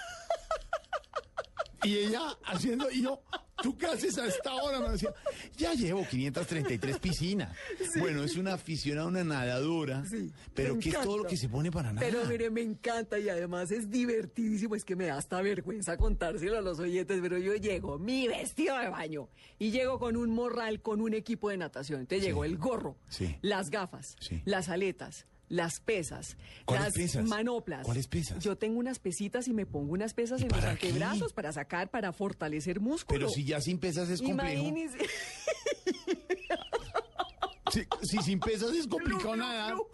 [1.83, 3.23] Y ella haciendo, y yo,
[3.63, 4.81] ¿tú qué haces a esta hora?
[4.81, 5.13] Me decía,
[5.57, 7.55] ya llevo 533 piscinas.
[7.99, 11.71] Bueno, es una aficionada, una nadadora, Sí, pero que es todo lo que se pone
[11.71, 12.07] para nada.
[12.07, 14.75] Pero mire, me encanta y además es divertidísimo.
[14.75, 18.79] Es que me da hasta vergüenza contárselo a los oyentes, pero yo llego, mi vestido
[18.79, 22.01] de baño, y llego con un morral, con un equipo de natación.
[22.01, 23.37] Entonces llego el gorro, Sí.
[23.43, 24.43] las gafas, Sí.
[24.45, 25.27] las aletas.
[25.51, 27.27] Las pesas, ¿Cuáles las pesas?
[27.27, 27.85] manoplas.
[27.85, 28.43] ¿Cuáles pesas?
[28.43, 31.91] Yo tengo unas pesitas y me pongo unas pesas ¿Y en los antebrazos para sacar,
[31.91, 33.19] para fortalecer músculo.
[33.19, 34.63] Pero si ya sin pesas es complejo.
[34.63, 34.99] Imagínese.
[37.73, 39.87] Si, si sin pesas es complicado glu.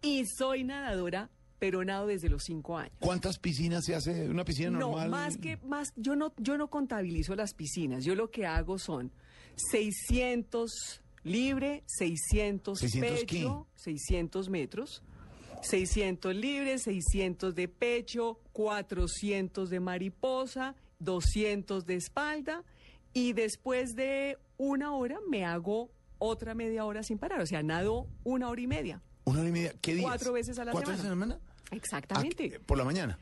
[0.00, 2.94] Y soy nadadora, pero nado desde los cinco años.
[2.98, 4.28] ¿Cuántas piscinas se hace?
[4.28, 5.10] ¿Una piscina normal?
[5.10, 8.04] No, más que más, yo no, yo no contabilizo las piscinas.
[8.04, 9.12] Yo lo que hago son
[9.70, 15.02] 600 libre, 600, 600 pecho, 600 metros,
[15.62, 22.62] 600 libre, 600 de pecho, 400 de mariposa, 200 de espalda
[23.12, 27.40] y después de una hora me hago otra media hora sin parar.
[27.40, 29.02] O sea, nado una hora y media.
[29.24, 29.74] Una hora y media.
[29.80, 30.04] ¿Qué días?
[30.06, 31.02] Cuatro veces a la ¿Cuatro semana.
[31.02, 31.76] veces a la semana?
[31.76, 32.60] Exactamente.
[32.60, 33.18] ¿Por la mañana?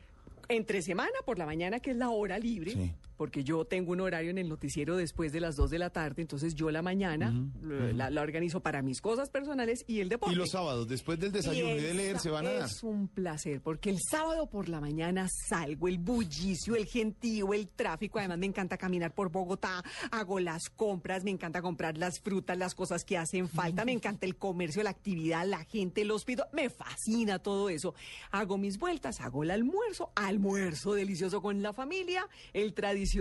[0.49, 2.91] Entre semana, por la mañana, que es la hora libre, Sí.
[3.23, 6.21] Porque yo tengo un horario en el noticiero después de las 2 de la tarde,
[6.21, 10.35] entonces yo la mañana la, la organizo para mis cosas personales y el deporte.
[10.35, 12.65] Y los sábados, después del desayuno y, el de leer, se van a dar.
[12.65, 17.69] Es un placer, porque el sábado por la mañana salgo, el bullicio, el gentío, el
[17.69, 18.19] tráfico.
[18.19, 19.81] Además, me encanta caminar por Bogotá,
[20.11, 24.25] hago las compras, me encanta comprar las frutas, las cosas que hacen falta, me encanta
[24.25, 26.47] el comercio, la actividad, la gente, el hospital.
[26.51, 27.95] Me fascina todo eso.
[28.31, 33.12] Hago mis vueltas, hago el almuerzo, almuerzo delicioso con la familia, el tradicional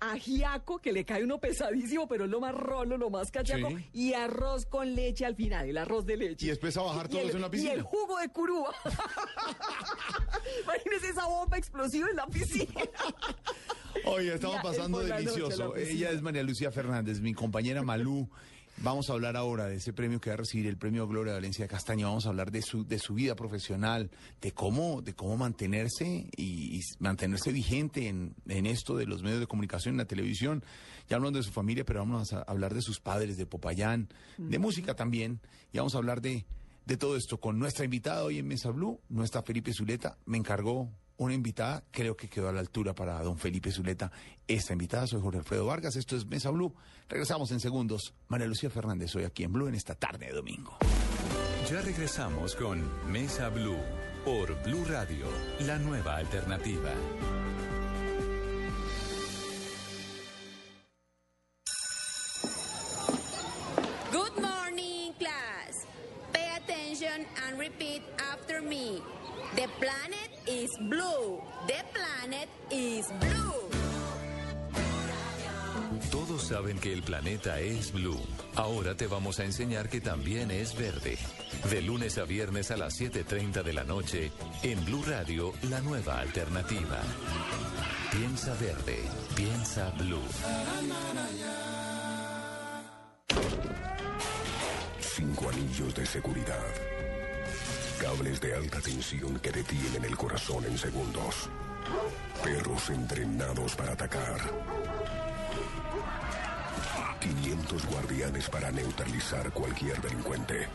[0.00, 3.88] ajiaco, que le cae uno pesadísimo, pero es lo más rolo, lo más cachaco, Sí.
[3.92, 6.46] y arroz con leche al final, el arroz de leche.
[6.46, 7.72] Y después a bajar Y todos en la Y piscina.
[7.72, 8.74] el jugo de curúa.
[10.64, 12.80] Imagínese esa bomba explosiva en la piscina.
[14.06, 15.76] Oye, estamos pasando noche, delicioso.
[15.76, 18.28] Ella es María Lucía Fernández, mi compañera Malú.
[18.78, 21.68] Vamos a hablar ahora de ese premio que va a recibir el premio Gloria Valencia
[21.68, 22.08] Castaño.
[22.08, 24.10] Vamos a hablar de su, de su vida profesional,
[24.40, 29.40] de cómo, de cómo mantenerse y, y mantenerse vigente en, en esto de los medios
[29.40, 30.64] de comunicación, en la televisión.
[31.08, 34.08] Ya hablamos de su familia, pero vamos a hablar de sus padres, de Popayán,
[34.38, 35.40] de música también.
[35.72, 36.44] Y vamos a hablar de,
[36.84, 40.18] de todo esto con nuestra invitada hoy en Mesa Blue, nuestra Felipe Zuleta.
[40.26, 44.10] Me encargó una invitada, creo que quedó a la altura para don Felipe Zuleta.
[44.46, 46.74] Esta invitada, soy Jorge Alfredo Vargas, esto es Mesa Blue.
[47.08, 48.14] Regresamos en segundos.
[48.28, 50.76] María Lucía Fernández, hoy aquí en Blue en esta tarde de domingo.
[51.70, 53.78] Ya regresamos con Mesa Blue
[54.24, 55.26] por Blue Radio,
[55.60, 56.92] la nueva alternativa.
[64.12, 65.86] Good morning, class.
[66.32, 69.02] Pay attention and repeat after me.
[69.56, 70.13] The planet
[70.64, 71.40] is blue.
[71.66, 73.52] The planet is blue.
[76.10, 78.20] Todos saben que el planeta es blue.
[78.54, 81.18] Ahora te vamos a enseñar que también es verde.
[81.70, 86.20] De lunes a viernes a las 7.30 de la noche, en Blue Radio, la nueva
[86.20, 87.00] alternativa.
[88.10, 88.98] Piensa verde,
[89.34, 90.22] piensa blue.
[95.00, 96.93] Cinco anillos de seguridad.
[98.04, 101.48] Cables de alta tensión que detienen el corazón en segundos.
[102.44, 104.42] Perros entrenados para atacar.
[107.18, 110.68] 500 guardianes para neutralizar cualquier delincuente.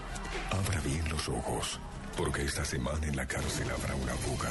[0.49, 1.79] Abra bien los ojos,
[2.17, 4.49] porque esta semana en la cárcel habrá una fuga.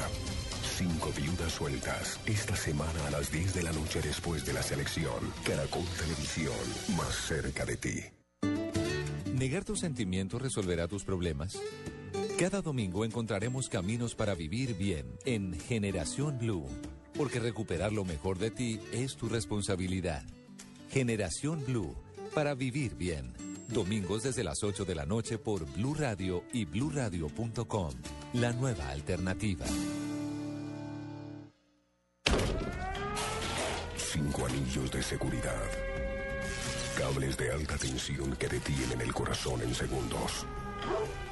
[0.77, 2.17] Cinco viudas sueltas.
[2.25, 5.33] Esta semana a las 10 de la noche después de la selección.
[5.43, 6.55] Caracol Televisión,
[6.95, 8.18] más cerca de ti.
[9.39, 11.57] ¿Negar tus sentimientos resolverá tus problemas?
[12.37, 16.67] Cada domingo encontraremos caminos para vivir bien en Generación Blue,
[17.13, 20.23] porque recuperar lo mejor de ti es tu responsabilidad.
[20.91, 21.95] Generación Blue,
[22.35, 23.33] para vivir bien.
[23.69, 27.93] Domingos desde las 8 de la noche por Blue Radio y bluradio.com.
[28.33, 29.65] La nueva alternativa.
[33.95, 36.08] Cinco anillos de seguridad.
[36.99, 40.45] Cables de alta tensión que detienen el corazón en segundos.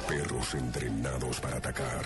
[0.07, 2.05] Perros entrenados para atacar.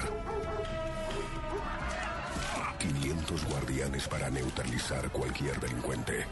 [2.79, 6.25] 500 guardianes para neutralizar cualquier delincuente.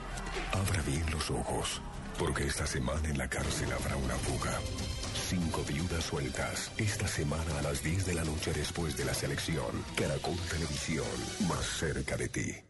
[0.53, 1.79] Abra bien los ojos,
[2.17, 4.59] porque esta semana en la cárcel habrá una fuga.
[5.29, 6.71] Cinco viudas sueltas.
[6.77, 9.85] Esta semana a las 10 de la noche después de la selección.
[9.95, 11.05] Caracol Televisión,
[11.47, 12.68] más cerca de ti.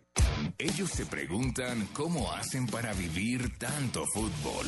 [0.58, 4.66] Ellos se preguntan cómo hacen para vivir tanto fútbol.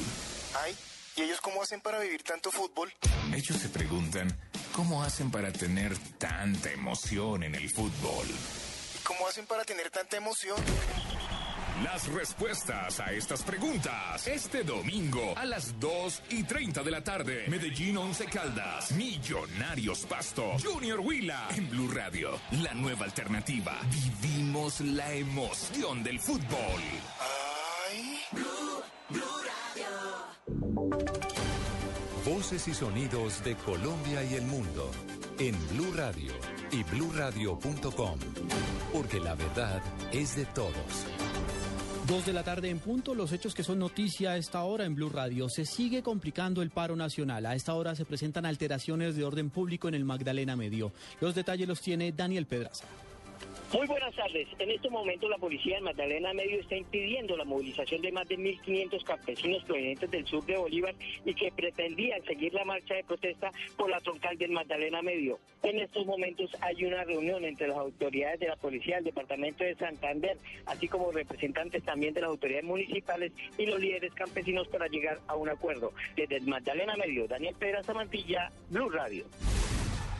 [0.63, 0.75] Ay,
[1.15, 2.93] ¿y ellos cómo hacen para vivir tanto fútbol?
[3.33, 4.27] Ellos se preguntan
[4.73, 8.27] cómo hacen para tener tanta emoción en el fútbol.
[8.27, 10.57] ¿Y cómo hacen para tener tanta emoción?
[11.83, 17.45] Las respuestas a estas preguntas este domingo a las 2 y 30 de la tarde.
[17.47, 22.39] Medellín 11 Caldas, Millonarios Pasto, Junior Huila en Blue Radio.
[22.63, 23.79] La nueva alternativa.
[24.21, 26.81] Vivimos la emoción del fútbol.
[27.19, 28.21] Ay.
[32.25, 34.91] Voces y sonidos de Colombia y el mundo
[35.39, 36.33] en Blue Radio
[36.71, 38.19] y bluradio.com,
[38.93, 41.05] porque la verdad es de todos.
[42.11, 44.95] Dos de la tarde en punto, los hechos que son noticia a esta hora en
[44.95, 45.47] Blue Radio.
[45.47, 47.45] Se sigue complicando el paro nacional.
[47.45, 50.91] A esta hora se presentan alteraciones de orden público en el Magdalena Medio.
[51.21, 52.83] Los detalles los tiene Daniel Pedraza.
[53.73, 54.47] Muy buenas tardes.
[54.59, 58.37] En este momento la policía de Magdalena Medio está impidiendo la movilización de más de
[58.37, 63.49] 1.500 campesinos provenientes del sur de Bolívar y que pretendían seguir la marcha de protesta
[63.77, 65.39] por la troncal del Magdalena Medio.
[65.63, 69.75] En estos momentos hay una reunión entre las autoridades de la policía del departamento de
[69.75, 75.19] Santander, así como representantes también de las autoridades municipales y los líderes campesinos para llegar
[75.27, 75.93] a un acuerdo.
[76.17, 79.25] Desde el Magdalena Medio, Daniel Pedra Samantilla, Blue Radio.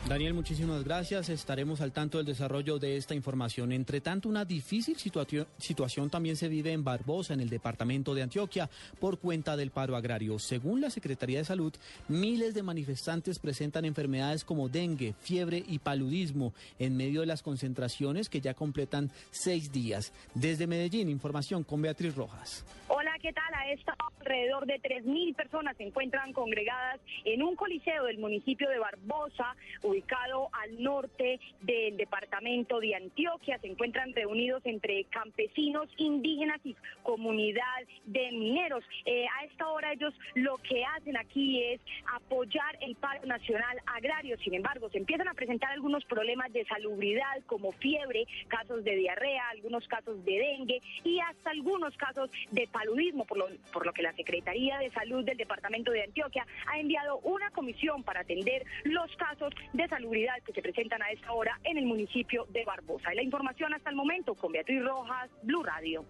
[0.08, 1.28] Daniel, muchísimas gracias.
[1.28, 3.70] Estaremos al tanto del desarrollo de esta información.
[3.70, 8.68] Entre tanto, una difícil situación, también se vive en Barbosa, en el departamento de Antioquia,
[9.00, 10.40] por cuenta del paro agrario.
[10.40, 11.72] Según la Secretaría de Salud,
[12.08, 18.28] miles de manifestantes presentan enfermedades como dengue, fiebre y paludismo en medio de las concentraciones
[18.28, 20.12] que ya completan seis días.
[20.34, 22.66] Desde Medellín, información con Beatriz Rojas.
[22.88, 23.54] Hola, ¿qué tal?
[23.54, 28.78] A esta alrededor de 3.000 personas se encuentran congregadas en un coliseo del municipio de
[28.78, 29.56] Barbosa,
[29.92, 33.58] ubicado al norte del departamento de Antioquia.
[33.58, 37.62] Se encuentran reunidos entre campesinos, indígenas y comunidad
[38.06, 38.84] de mineros.
[39.04, 41.80] Eh, a esta hora ellos lo que hacen aquí es
[42.14, 44.38] apoyar el paro nacional agrario.
[44.38, 49.48] Sin embargo, se empiezan a presentar algunos problemas de salubridad como fiebre, casos de diarrea,
[49.50, 54.02] algunos casos de dengue y hasta algunos casos de paludismo, por lo, por lo que
[54.02, 59.14] la Secretaría de Salud del Departamento de Antioquia ha enviado una comisión para atender los
[59.16, 63.12] casos de salubridad que se presentan a esta hora en el municipio de Barbosa.
[63.12, 66.04] Y la información hasta el momento con Beatriz Rojas, Blue Radio.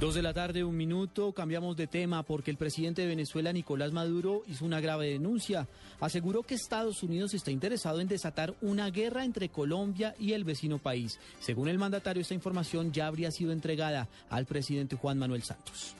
[0.00, 3.92] Dos de la tarde, un minuto, cambiamos de tema porque el presidente de Venezuela, Nicolás
[3.92, 5.68] Maduro, hizo una grave denuncia.
[6.00, 10.78] Aseguró que Estados Unidos está interesado en desatar una guerra entre Colombia y el vecino
[10.78, 11.20] país.
[11.38, 15.94] Según el mandatario, esta información ya habría sido entregada al presidente Juan Manuel Santos.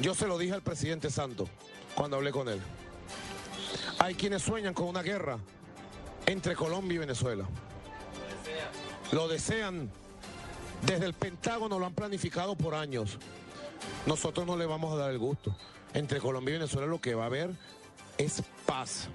[0.00, 1.48] Yo se lo dije al presidente Santos
[1.94, 2.60] cuando hablé con él.
[4.00, 5.38] Hay quienes sueñan con una guerra
[6.30, 7.44] entre Colombia y Venezuela.
[9.12, 9.90] Lo desean.
[10.86, 13.18] Desde el Pentágono lo han planificado por años.
[14.06, 15.54] Nosotros no le vamos a dar el gusto.
[15.92, 17.50] Entre Colombia y Venezuela lo que va a haber
[18.16, 19.08] es paz.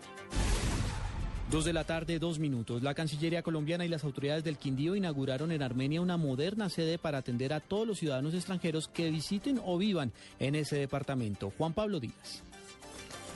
[1.50, 2.84] Dos de la tarde, dos minutos.
[2.84, 7.20] La Cancillería colombiana y las autoridades del Quindío inauguraron en Armenia una moderna sede para
[7.20, 11.54] atender a todos los ciudadanos extranjeros que visiten o vivan en ese departamento.
[11.58, 12.44] Juan Pablo Díaz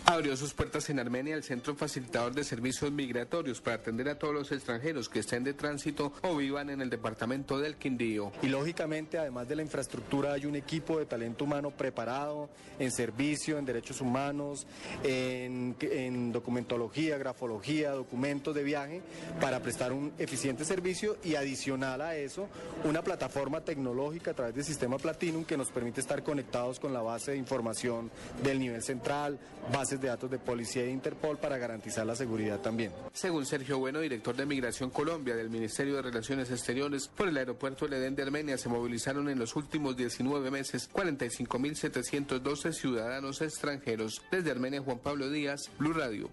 [0.09, 4.33] abrió sus puertas en Armenia el Centro Facilitador de Servicios Migratorios para atender a todos
[4.33, 8.31] los extranjeros que estén de tránsito o vivan en el departamento del Quindío.
[8.41, 13.59] Y lógicamente, además de la infraestructura, hay un equipo de talento humano preparado en servicio,
[13.59, 14.65] en derechos humanos,
[15.03, 19.01] en, en documentología, grafología, documentos de viaje,
[19.39, 22.47] para prestar un eficiente servicio y adicional a eso,
[22.83, 27.01] una plataforma tecnológica a través del sistema Platinum que nos permite estar conectados con la
[27.03, 28.09] base de información
[28.43, 29.37] del nivel central,
[29.71, 32.91] bases de datos de policía e Interpol para garantizar la seguridad también.
[33.13, 37.85] Según Sergio Bueno, director de Migración Colombia del Ministerio de Relaciones Exteriores, por el aeropuerto
[37.85, 44.21] El Edén de Armenia se movilizaron en los últimos 19 meses 45.712 ciudadanos extranjeros.
[44.31, 46.29] Desde Armenia, Juan Pablo Díaz, Blue Radio.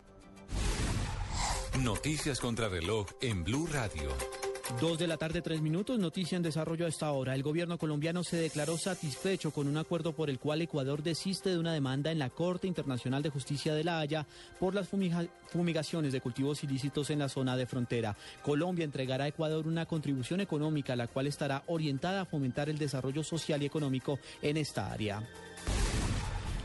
[1.81, 4.46] Noticias contra reloj en Blue Radio.
[4.81, 5.99] Dos de la tarde, tres minutos.
[5.99, 7.35] Noticia en desarrollo a esta hora.
[7.35, 11.59] El gobierno colombiano se declaró satisfecho con un acuerdo por el cual Ecuador desiste de
[11.59, 14.27] una demanda en la Corte Internacional de Justicia de La Haya
[14.61, 18.17] por las fumigaciones de cultivos ilícitos en la zona de frontera.
[18.43, 23.23] Colombia entregará a Ecuador una contribución económica, la cual estará orientada a fomentar el desarrollo
[23.23, 25.23] social y económico en esta área.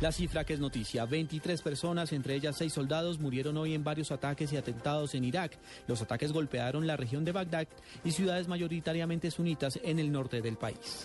[0.02, 4.12] La cifra que es noticia, 23 personas, entre ellas seis soldados, murieron hoy en varios
[4.12, 5.60] ataques y atentados en Irak.
[5.88, 7.68] Los ataques golpearon la región de Bagdad
[8.04, 11.04] y ciudades mayoritariamente sunitas en el norte del país.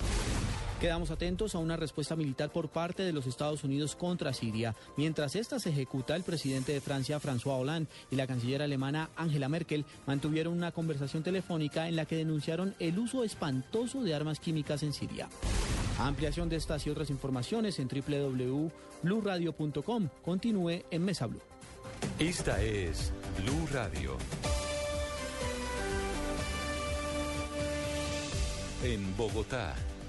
[0.80, 4.76] Quedamos atentos a una respuesta militar por parte de los Estados Unidos contra Siria.
[4.98, 9.48] Mientras esta se ejecuta, el presidente de Francia, François Hollande, y la canciller alemana Angela
[9.48, 14.82] Merkel mantuvieron una conversación telefónica en la que denunciaron el uso espantoso de armas químicas
[14.82, 15.30] en Siria.
[15.98, 20.08] Ampliación de estas y otras informaciones en www.bluradio.com.
[20.22, 21.40] Continúe en Mesa Blue.
[22.18, 24.18] Esta es Blue Radio.
[28.84, 29.74] En Bogotá,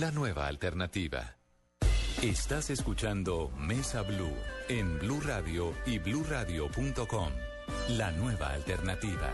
[0.00, 1.36] La nueva alternativa.
[2.22, 4.34] Estás escuchando Mesa Blue
[4.70, 7.28] en Blue Radio y bluradio.com.
[7.90, 9.30] La nueva alternativa.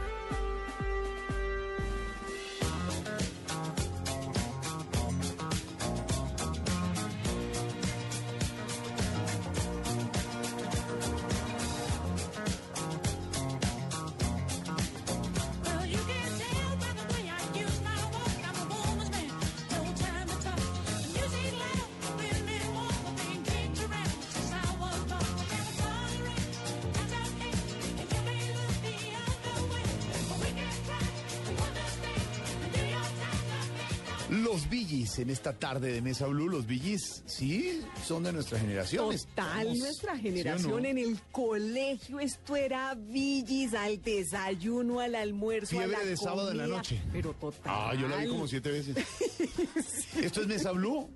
[34.57, 39.05] Los Billys en esta tarde de Mesa Blue, los Billys, sí, son de nuestra generación.
[39.15, 40.89] Total, Estamos- nuestra ¿sí o generación no?
[40.89, 46.53] en el colegio, esto era villis al desayuno, al almuerzo, a Fiebre la de sábado
[46.53, 46.99] en la noche.
[47.13, 47.61] Pero total.
[47.67, 48.97] Ah, yo la vi como siete veces.
[50.23, 51.07] Esto es Mesa Blue.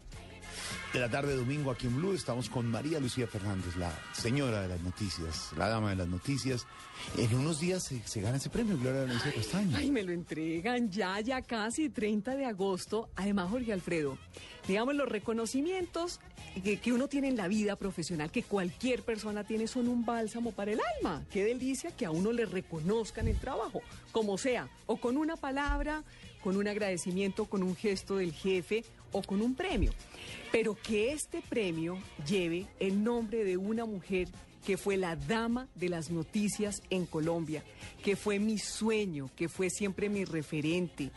[0.92, 4.62] De la tarde de domingo aquí en Blue estamos con María Lucía Fernández, la señora
[4.62, 6.66] de las noticias, la dama de las noticias.
[7.16, 9.76] En unos días se, gana ese premio, Gloria Valencia Castaño.
[9.76, 13.08] Ay, me lo entregan ya, ya casi 30 de agosto.
[13.14, 14.18] Además, Jorge Alfredo,
[14.66, 16.18] digamos, los reconocimientos
[16.64, 20.72] que uno tiene en la vida profesional, que cualquier persona tiene, son un bálsamo para
[20.72, 21.24] el alma.
[21.30, 23.80] Qué delicia que a uno le reconozcan el trabajo,
[24.10, 26.02] como sea, o con una palabra,
[26.42, 29.92] con un agradecimiento, con un gesto del jefe o con un premio.
[30.52, 34.28] Pero que este premio lleve el nombre de una mujer
[34.64, 37.64] que fue la dama de las noticias en Colombia,
[38.02, 41.10] que fue mi sueño, que fue siempre mi referente,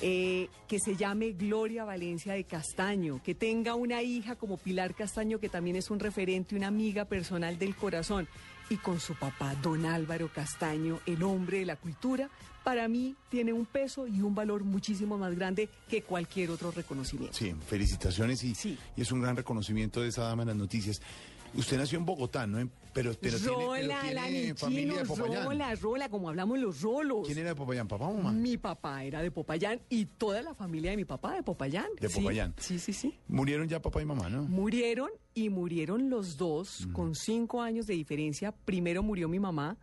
[0.00, 5.38] eh, que se llame Gloria Valencia de Castaño, que tenga una hija como Pilar Castaño,
[5.38, 8.28] que también es un referente, una amiga personal del corazón,
[8.70, 12.30] y con su papá, don Álvaro Castaño, el hombre de la cultura,
[12.66, 17.32] para mí tiene un peso y un valor muchísimo más grande que cualquier otro reconocimiento.
[17.32, 18.56] Sí, felicitaciones y,
[18.96, 21.00] y es un gran reconocimiento de esa dama de las noticias.
[21.54, 22.58] Usted nació en Bogotá, ¿no?
[22.92, 25.44] Pero, pero tiene, pero Rola, la tiene familia de Popayán.
[25.44, 27.24] rola, rola, como hablamos los rolos.
[27.26, 28.32] ¿Quién era de Popayán, papá o mamá?
[28.32, 31.86] Mi papá era de Popayán y toda la familia de mi papá de Popayán.
[32.00, 32.52] De Sí, Popayán.
[32.58, 33.14] Sí, sí, sí.
[33.28, 34.42] Murieron ya papá y mamá, ¿no?
[34.42, 38.50] Murieron y murieron los dos con cinco años de diferencia.
[38.50, 39.76] Primero murió mi mamá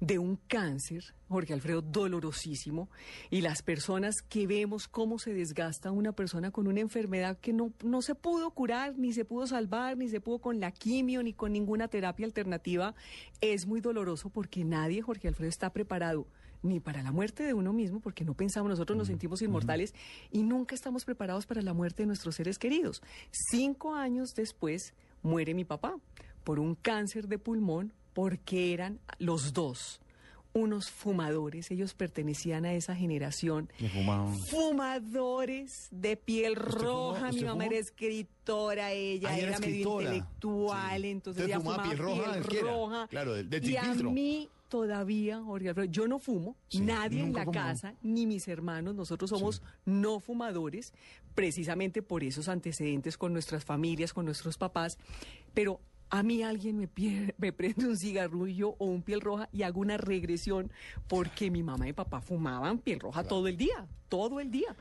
[0.00, 2.88] de un cáncer, Jorge Alfredo, dolorosísimo.
[3.30, 7.72] Y las personas que vemos cómo se desgasta una persona con una enfermedad que no,
[7.82, 11.32] no se pudo curar, ni se pudo salvar, ni se pudo con la quimio, ni
[11.32, 12.94] con ninguna terapia alternativa,
[13.40, 16.26] es muy doloroso porque nadie, Jorge Alfredo, está preparado
[16.62, 19.94] ni para la muerte de uno mismo, porque no pensamos, nosotros nos sentimos inmortales
[20.30, 23.02] y nunca estamos preparados para la muerte de nuestros seres queridos.
[23.30, 25.96] Cinco años después muere mi papá
[26.44, 30.00] por un cáncer de pulmón, porque eran los dos
[30.54, 33.68] unos fumadores, ellos pertenecían a esa generación.
[33.92, 34.34] Fumaban.
[34.38, 37.72] Fumadores de piel roja, mi ¿Usted mamá fumó?
[37.72, 42.58] era escritora, ella Ah, era, era medio intelectual, entonces ella fumaba fumaba piel roja, ¿qué
[42.60, 42.70] era?
[42.70, 43.06] roja.
[43.08, 47.34] Claro, del- del y a mí todavía, Jorge Alfredo, yo no fumo, Sí, nadie en
[47.34, 47.52] la fumó.
[47.52, 50.94] casa, ni mis hermanos, nosotros somos no fumadores,
[51.34, 54.96] precisamente por esos antecedentes con nuestras familias, con nuestros papás,
[55.52, 55.80] pero
[56.10, 60.70] a mí alguien me, prende un cigarrillo o un piel roja y hago una regresión
[61.08, 64.74] porque mi mamá y papá fumaban piel roja todo el día, todo el día.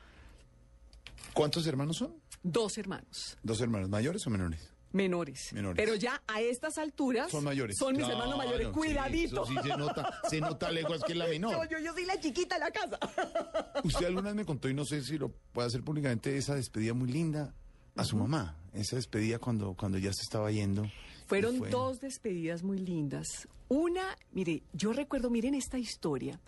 [1.34, 2.14] ¿Cuántos hermanos son?
[2.44, 4.72] Dos hermanos ¿Dos hermanos mayores o menores?
[4.92, 5.52] menores.
[5.52, 5.76] Menores.
[5.84, 7.76] Pero ya a estas alturas Son mayores.
[7.78, 8.68] Son mis Claro, hermanos mayores.
[8.68, 9.44] sí, Cuidadito.
[9.44, 11.52] eso sí se nota, se nota lejos que es la menor.
[11.70, 12.98] Yo, yo, yo soy la chiquita de la casa.
[13.84, 16.94] Usted alguna vez me contó, y no sé si lo puede hacer públicamente, esa despedida
[16.94, 17.54] muy linda
[17.98, 18.56] a su mamá.
[18.74, 20.90] Esa despedida cuando, cuando ya se estaba yendo.
[21.28, 23.48] Fueron fue- dos despedidas muy lindas.
[23.68, 26.40] Una, mire, yo recuerdo, miren esta historia.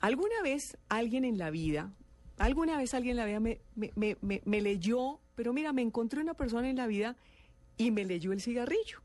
[0.00, 1.92] Alguna vez alguien en la vida,
[2.38, 5.82] alguna vez alguien en la vida me, me, me- me- me leyó, pero mira, me
[5.82, 7.16] encontré una persona en la vida
[7.76, 9.00] y me leyó el cigarrillo.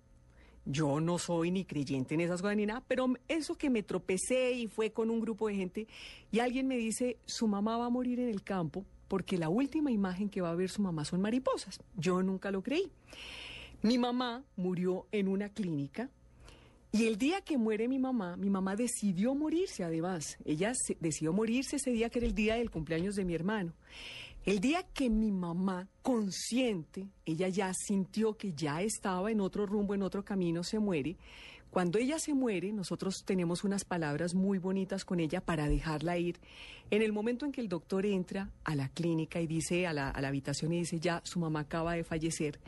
[0.68, 4.52] Yo no soy ni creyente en esas cosas ni nada, pero eso que me tropecé
[4.54, 5.88] y fue con un grupo de gente
[6.32, 9.92] y alguien me dice, su mamá va a morir en el campo porque la última
[9.92, 11.80] imagen que va a ver su mamá son mariposas.
[11.96, 12.92] Yo nunca lo creí.
[13.82, 16.10] Mi mamá murió en una clínica
[16.92, 20.38] y el día que muere mi mamá, mi mamá decidió morirse además.
[20.46, 20.72] Ella
[21.02, 23.74] decidió morirse ese día que era el día del cumpleaños de mi hermano.
[24.46, 29.94] El día que mi mamá, consciente, ella ya sintió que ya estaba en otro rumbo,
[29.94, 31.18] en otro camino, se muere.
[31.70, 36.40] Cuando ella se muere, nosotros tenemos unas palabras muy bonitas con ella para dejarla ir.
[36.90, 40.10] En el momento en que el doctor entra a la clínica y dice, a la,
[40.10, 42.62] a la habitación y dice, ya, su mamá acaba de fallecer.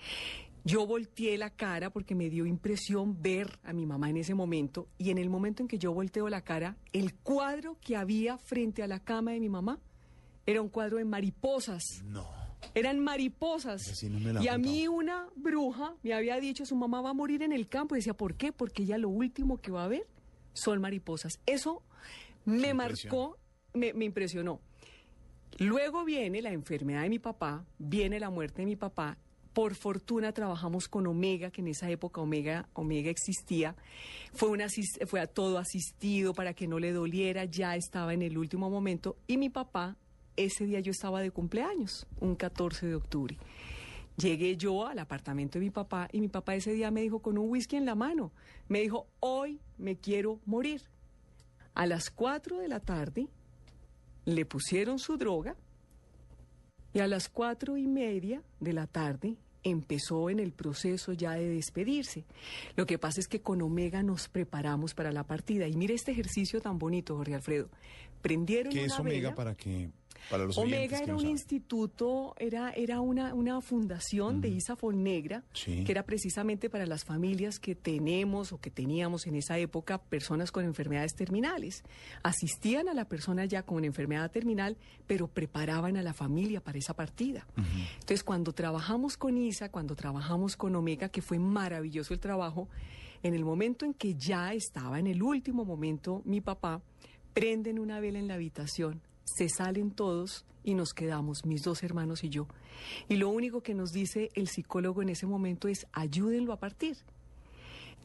[0.67, 4.89] Yo volteé la cara porque me dio impresión ver a mi mamá en ese momento
[4.97, 8.83] y en el momento en que yo volteo la cara, el cuadro que había frente
[8.83, 9.79] a la cama de mi mamá
[10.45, 12.03] era un cuadro de mariposas.
[12.03, 12.27] No.
[12.75, 14.03] Eran mariposas.
[14.03, 17.53] No y a mí una bruja me había dicho, su mamá va a morir en
[17.53, 17.95] el campo.
[17.95, 18.51] Y decía, ¿por qué?
[18.51, 20.05] Porque ella lo último que va a ver
[20.51, 21.39] son mariposas.
[21.45, 21.81] Eso
[22.43, 23.37] me marcó,
[23.73, 24.59] me, me impresionó.
[25.59, 29.17] Luego viene la enfermedad de mi papá, viene la muerte de mi papá.
[29.57, 33.75] Por fortuna trabajamos con Omega, que en esa época Omega, Omega existía.
[34.31, 39.17] Fue, a todo asistido para que no le doliera, ya estaba en el último momento.
[39.25, 39.97] Y mi papá,
[40.35, 43.35] ese día yo estaba de cumpleaños, un 14 de octubre.
[44.15, 47.39] Llegué yo al apartamento de mi papá y mi papá ese día me dijo con
[47.39, 48.31] un whisky en la mano,
[48.67, 50.83] me dijo, hoy me quiero morir.
[51.73, 53.27] A las 4 de la tarde
[54.23, 55.55] le pusieron su droga
[56.93, 59.37] y a las cuatro y media de la tarde
[59.69, 62.25] empezó en el proceso ya de despedirse.
[62.75, 65.67] Lo que pasa es que con Omega nos preparamos para la partida.
[65.67, 67.69] Y mire este ejercicio tan bonito, Jorge Alfredo.
[68.21, 69.35] Prendieron ¿Qué una es Omega vela.
[69.35, 69.89] para que
[70.29, 71.31] para los Omega era un saben?
[71.31, 75.83] instituto, era, era una, una fundación de Isa Negra, Sí.
[75.83, 80.51] que era precisamente para las familias que tenemos o que teníamos en esa época personas
[80.51, 81.83] con enfermedades terminales.
[82.23, 86.93] Asistían a la persona ya con enfermedad terminal, pero preparaban a la familia para esa
[86.95, 87.45] partida.
[87.93, 92.67] Entonces, cuando trabajamos con ISA, cuando trabajamos con Omega, que fue maravilloso el trabajo,
[93.23, 96.81] en el momento en que ya estaba en el último momento mi papá,
[97.33, 102.23] prenden una vela en la habitación, se salen todos y nos quedamos, mis dos hermanos
[102.23, 102.47] y yo.
[103.09, 106.97] Y lo único que nos dice el psicólogo en ese momento es ayúdenlo a partir.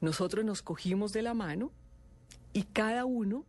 [0.01, 1.71] Nosotros nos cogimos de la mano
[2.53, 3.45] y cada uno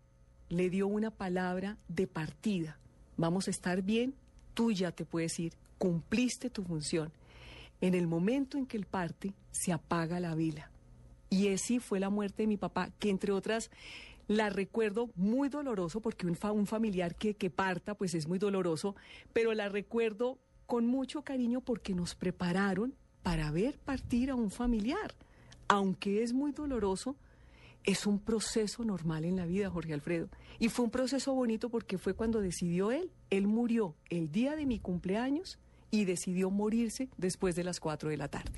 [0.50, 2.78] le dio una palabra de partida.
[3.18, 4.14] Vamos a estar bien,
[4.54, 7.12] tú ya te puedes ir, cumpliste tu función.
[7.82, 10.70] En el momento en que él parte, se apaga la vela.
[11.30, 13.72] Y así fue la muerte de mi papá, que entre otras
[14.28, 18.40] la recuerdo muy doloroso, porque un, fa- un familiar que, que parta, pues es muy
[18.40, 18.96] doloroso,
[19.34, 25.14] pero la recuerdo con mucho cariño porque nos prepararon para ver partir a un familiar.
[25.68, 27.16] Aunque es muy doloroso,
[27.84, 30.30] es un proceso normal en la vida, Jorge Alfredo.
[30.60, 33.12] Y fue un proceso bonito porque fue cuando decidió él.
[33.30, 35.60] Él murió el día de mi cumpleaños
[35.92, 38.52] y decidió morirse después de las 4 de la tarde.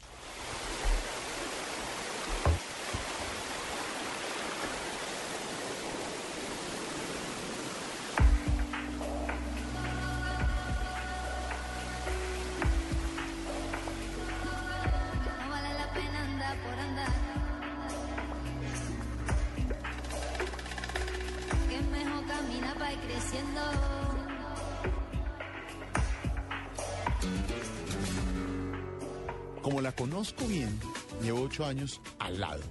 [31.66, 32.62] Ocho años al lado.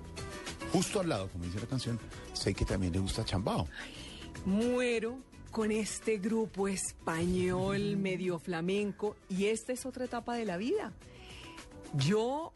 [0.72, 1.99] Justo al lado, como dice la canción,
[2.32, 3.68] sé que también le gusta Chambao.
[4.45, 5.18] Muero
[5.51, 10.92] con este grupo español medio flamenco y esta es otra etapa de la vida.
[11.95, 12.53] Yo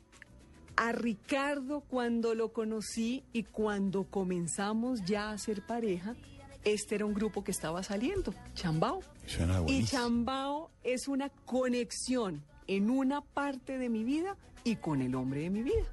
[0.76, 6.16] a Ricardo cuando lo conocí y cuando comenzamos ya a ser pareja,
[6.64, 9.00] este era un grupo que estaba saliendo, Chambao.
[9.26, 9.84] Suena Y.
[9.84, 15.50] Chambao es una conexión en una parte de mi vida y con el hombre de
[15.50, 15.86] mi vida.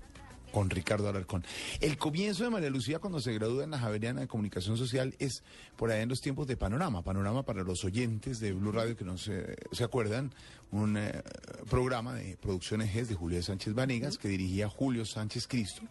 [0.55, 1.43] Con Ricardo Alarcón.
[1.81, 5.43] El comienzo de María Lucía cuando se gradúa en la Javeriana de Comunicación Social es
[5.75, 7.01] por allá en los tiempos de Panorama.
[7.03, 10.33] Panorama para los oyentes de Blue Radio que no se, se acuerdan,
[10.71, 11.21] un eh,
[11.69, 15.81] programa de producciones GES de Julio Sánchez Vanegas que dirigía Julio Sánchez Cristo.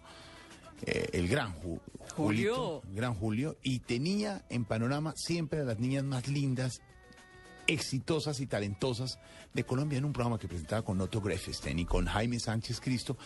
[0.87, 1.79] eh, el gran Ju-
[2.17, 2.55] Julio.
[2.55, 6.81] Julito, gran Julio, y tenía en panorama siempre a las niñas más lindas,
[7.67, 9.19] exitosas y talentosas
[9.53, 13.17] de Colombia en un programa que presentaba con Otto Greffestein y con Jaime Sánchez Cristo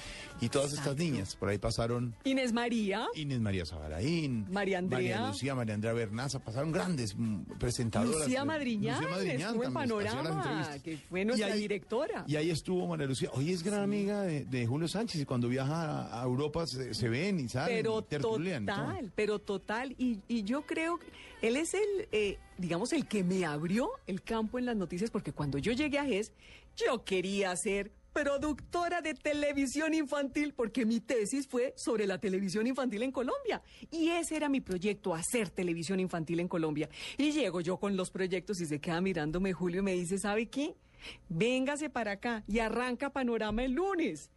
[0.40, 1.36] y todas estas niñas.
[1.36, 3.06] Por ahí pasaron Inés María.
[3.14, 4.98] Inés María Zabaraín, María Andrea.
[5.20, 8.20] María Lucía, María Andrea Bernaza, pasaron grandes mm, presentadoras.
[8.22, 12.24] Lucía Madriñán, Lucía Madriñán estuvo en Panorama, que fue nuestra Y ahí- directora.
[12.26, 13.30] Y ahí estuvo María Lucía.
[13.32, 17.08] Hoy es gran amiga de, de Julio Sánchez y cuando viaja a, Europa se, se
[17.08, 19.94] ven y salen pero y total, pero total.
[19.98, 21.06] Y, y yo creo que
[21.42, 25.32] él es el, eh, digamos, el que me abrió el campo en las noticias, porque
[25.32, 26.32] cuando yo llegué a GES,
[26.76, 33.02] yo quería ser productora de televisión infantil, porque mi tesis fue sobre la televisión infantil
[33.02, 33.62] en Colombia.
[33.90, 36.88] Y ese era mi proyecto, hacer televisión infantil en Colombia.
[37.16, 40.46] Y llego yo con los proyectos y se queda mirándome Julio y me dice, ¿sabe
[40.46, 40.74] qué?
[41.28, 44.30] Véngase para acá y arranca Panorama el lunes.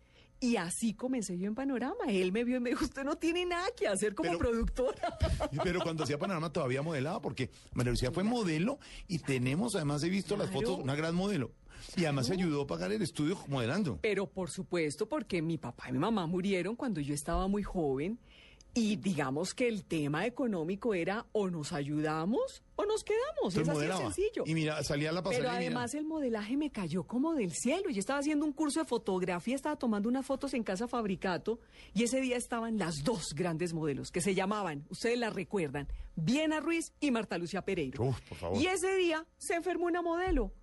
[0.44, 2.04] Y así comencé yo en Panorama.
[2.08, 5.16] Él me vio y me dijo, usted no tiene nada que hacer como productora.
[5.64, 10.10] Pero cuando hacía Panorama todavía modelaba, porque María Lucía fue modelo y tenemos, además he
[10.10, 11.52] visto las fotos, una gran modelo.
[11.96, 14.00] Y además se ayudó a pagar el estudio modelando.
[14.02, 18.20] Pero por supuesto, porque mi papá y mi mamá murieron cuando yo estaba muy joven.
[18.74, 23.56] Y digamos que el tema económico era o nos ayudamos o nos quedamos.
[23.56, 24.44] Entonces es así de sencillo.
[24.46, 25.72] Y mira, salía la Pero pasarela y mira.
[25.72, 27.90] además el modelaje me cayó como del cielo.
[27.90, 31.60] Yo estaba haciendo un curso de fotografía, estaba tomando unas fotos en Casa Fabricato
[31.94, 36.62] y ese día estaban las dos grandes modelos que se llamaban, ustedes las recuerdan, Viena
[36.62, 38.04] Ruiz y Marta Lucía Pereiro.
[38.04, 38.62] Uf, por favor.
[38.62, 40.54] Y ese día se enfermó una modelo.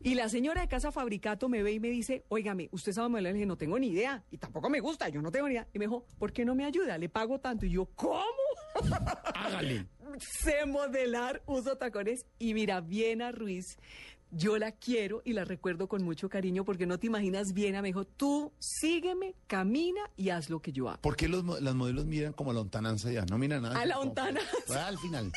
[0.00, 3.32] Y la señora de Casa Fabricato me ve y me dice, óigame, ¿usted sabe modelar?
[3.32, 4.22] Le dije, no tengo ni idea.
[4.30, 5.66] Y tampoco me gusta, yo no tengo ni idea.
[5.72, 6.98] Y me dijo, ¿por qué no me ayuda?
[6.98, 7.66] Le pago tanto.
[7.66, 8.22] Y yo, ¿cómo?
[9.34, 9.86] Hágale.
[10.18, 12.26] sé modelar, uso tacones.
[12.38, 13.78] Y mira, Viena Ruiz,
[14.30, 17.88] yo la quiero y la recuerdo con mucho cariño porque no te imaginas, Viena me
[17.88, 21.00] dijo, tú sígueme, camina y haz lo que yo hago.
[21.00, 23.24] ¿Por qué los, las modelos miran como a la lontananza ya?
[23.26, 23.80] No miran nada.
[23.80, 24.50] A la lontananza.
[24.68, 25.32] Ya al final.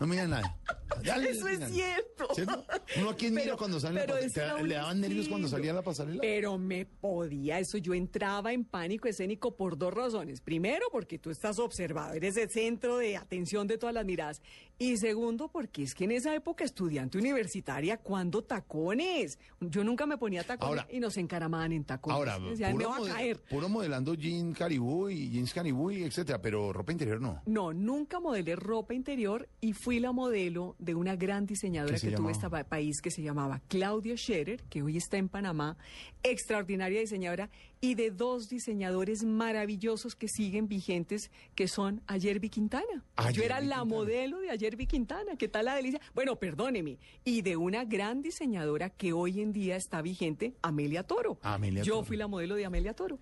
[0.00, 0.56] No miran nada.
[1.02, 2.28] Eso es cierto.
[2.34, 2.64] ¿Cierto?
[2.98, 4.26] Uno a quién mira cuando sale la pasarela.
[4.26, 6.20] ese era ¿Te- un ¿Le daban nervios cuando salía la pasarela?
[6.20, 7.78] Pero me podía eso.
[7.78, 10.40] Yo entraba en pánico escénico por dos razones.
[10.40, 14.42] Primero, porque tú estás observado, eres el centro de atención de todas las miradas.
[14.80, 19.36] Y segundo, porque es que en esa época estudiante universitaria, ¿cuándo tacones?
[19.60, 22.16] Yo nunca me ponía tacones Ahora- y nos encaramaban en tacones.
[22.16, 23.40] Ahora, Decían, me puro, va a caer.
[23.50, 27.42] puro modelando jean caribú y jeans caribú y etcétera, pero ropa interior no.
[27.46, 32.10] No, nunca modelé ropa interior y fui la modelo de una gran diseñadora ¿Qué se
[32.10, 32.32] que tuvo llamaba?
[32.46, 35.76] este pa- país que se llamaba Claudia Scherer, que hoy está en Panamá,
[36.22, 37.50] extraordinaria diseñadora,
[37.80, 43.04] y de dos diseñadores maravillosos que siguen vigentes, que son Ayerbi Quintana.
[43.32, 43.84] Yo era la Quintana.
[43.84, 46.00] modelo de Ayerbi Quintana, ¿qué tal la delicia?
[46.14, 51.38] Bueno, perdóneme, y de una gran diseñadora que hoy en día está vigente, Amelia Toro.
[51.42, 52.06] Amelia Yo Toro.
[52.06, 53.18] fui la modelo de Amelia Toro.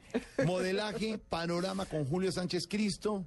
[0.46, 3.24] Modelaje, panorama con Julio Sánchez Cristo.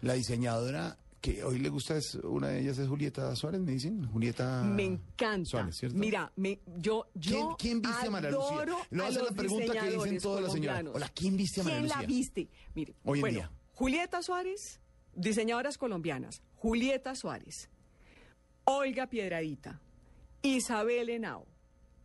[0.00, 4.04] La diseñadora que hoy le gusta es una de ellas es Julieta Suárez, me dicen.
[4.10, 5.48] Julieta Me encanta.
[5.48, 5.96] Suárez, ¿cierto?
[5.96, 8.64] Mira, me, yo, yo ¿Quién, quién viste a María Lucía?
[8.90, 10.84] Le voy a la pregunta que dicen todas las señoras.
[10.92, 12.50] Hola, ¿quién viste a María ¿Quién la viste?
[12.74, 13.50] Mire, Hoy en bueno, día.
[13.72, 14.80] Julieta Suárez,
[15.14, 16.42] diseñadoras colombianas.
[16.56, 17.70] Julieta Suárez,
[18.64, 19.80] Olga Piedradita,
[20.42, 21.46] Isabel Henao,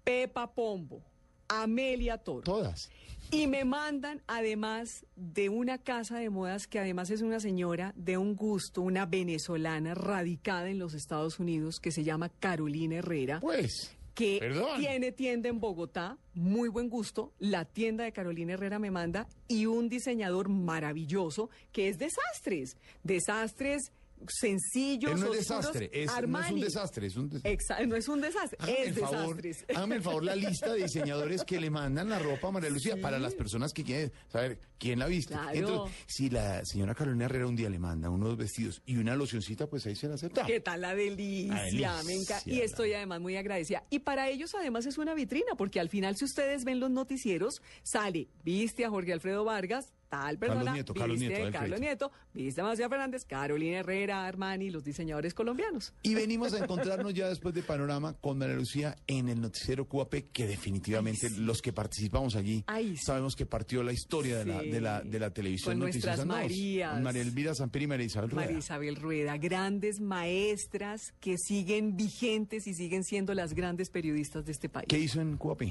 [0.04, 1.02] Pepa Pombo,
[1.48, 2.42] Amelia Toro.
[2.42, 2.90] Todas.
[3.30, 8.18] Y me mandan además de una casa de modas que además es una señora de
[8.18, 13.40] un gusto, una venezolana radicada en los Estados Unidos que se llama Carolina Herrera.
[13.42, 13.94] Pues.
[14.14, 14.80] Que Perdón.
[14.80, 17.34] tiene tienda en Bogotá, muy buen gusto.
[17.38, 22.78] La tienda de Carolina Herrera me manda y un diseñador maravilloso que es desastres.
[23.04, 23.92] Desastres
[24.28, 27.58] sencillos, Él no es oscuros, desastre, es, no es un desastre, es un desastre.
[27.58, 29.78] Exa- no es un desastre, es el favor, desastres.
[29.92, 33.20] el favor la lista de diseñadores que le mandan la ropa a María Lucía para
[33.20, 35.34] las personas que quieren saber quién la viste.
[35.34, 35.52] Claro.
[35.54, 39.68] Entonces, si la señora Carolina Herrera un día le manda unos vestidos y una locioncita,
[39.68, 40.46] pues ahí se la acepta.
[40.46, 41.54] ¿Qué tal la delicia?
[41.54, 42.50] La delicia, me encanta.
[42.50, 43.84] Y estoy además muy agradecida.
[43.90, 47.62] Y para ellos además es una vitrina, porque al final si ustedes ven los noticieros,
[47.84, 51.80] sale, viste a Jorge Alfredo Vargas, tal persona, Carlos Nieto, Carlos Nieto, Carlos crédito.
[51.80, 55.94] Nieto, viste a Macías Fernández, Carolina Herrera, Armani, los diseñadores colombianos.
[56.04, 60.32] Y venimos a encontrarnos ya después de Panorama con María Lucía en el noticiero QAP,
[60.32, 63.04] que definitivamente los que participamos allí Ay, sí.
[63.06, 64.70] sabemos que partió la historia de, la, Sí.
[64.70, 67.02] de, la, de la televisión Con nuestras Marías.
[67.02, 68.46] María Elvira Samper y María Isabel Rueda.
[68.46, 74.52] María Isabel Rueda, grandes maestras que siguen vigentes y siguen siendo las grandes periodistas de
[74.52, 74.88] este país.
[74.88, 75.62] ¿Qué hizo en QAP?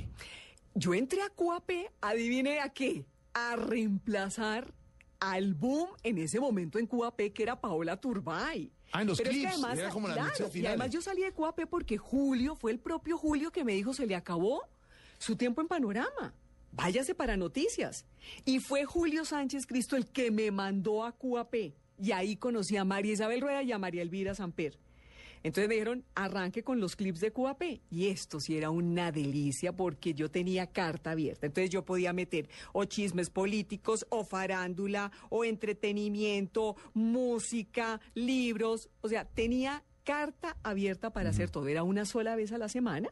[0.75, 1.71] Yo entré a QAP,
[2.01, 3.05] adivine a qué,
[3.37, 4.73] a reemplazar
[5.21, 8.73] al boom en ese momento en QAP que era Paola Turbay.
[8.93, 11.03] Ah, en los Pero es que clips, además, era como claro, noticias y además yo
[11.03, 14.63] salí de QAP porque Julio, fue el propio Julio que me dijo, se le acabó
[15.19, 16.33] su tiempo en Panorama.
[16.73, 18.07] Váyase para noticias.
[18.47, 21.55] Y fue Julio Sánchez Cristo el que me mandó a QAP.
[21.99, 24.79] Y ahí conocí a María Isabel Rueda y a María Elvira Samper.
[25.43, 27.63] Entonces me dijeron, arranque con los clips de QAP.
[27.91, 31.47] Y esto sí era una delicia porque yo tenía carta abierta.
[31.47, 38.89] Entonces yo podía meter o chismes políticos, o farándula, o entretenimiento, música, libros.
[39.01, 41.69] O sea, tenía carta abierta para hacer todo.
[41.69, 43.09] Era una sola vez a la semana.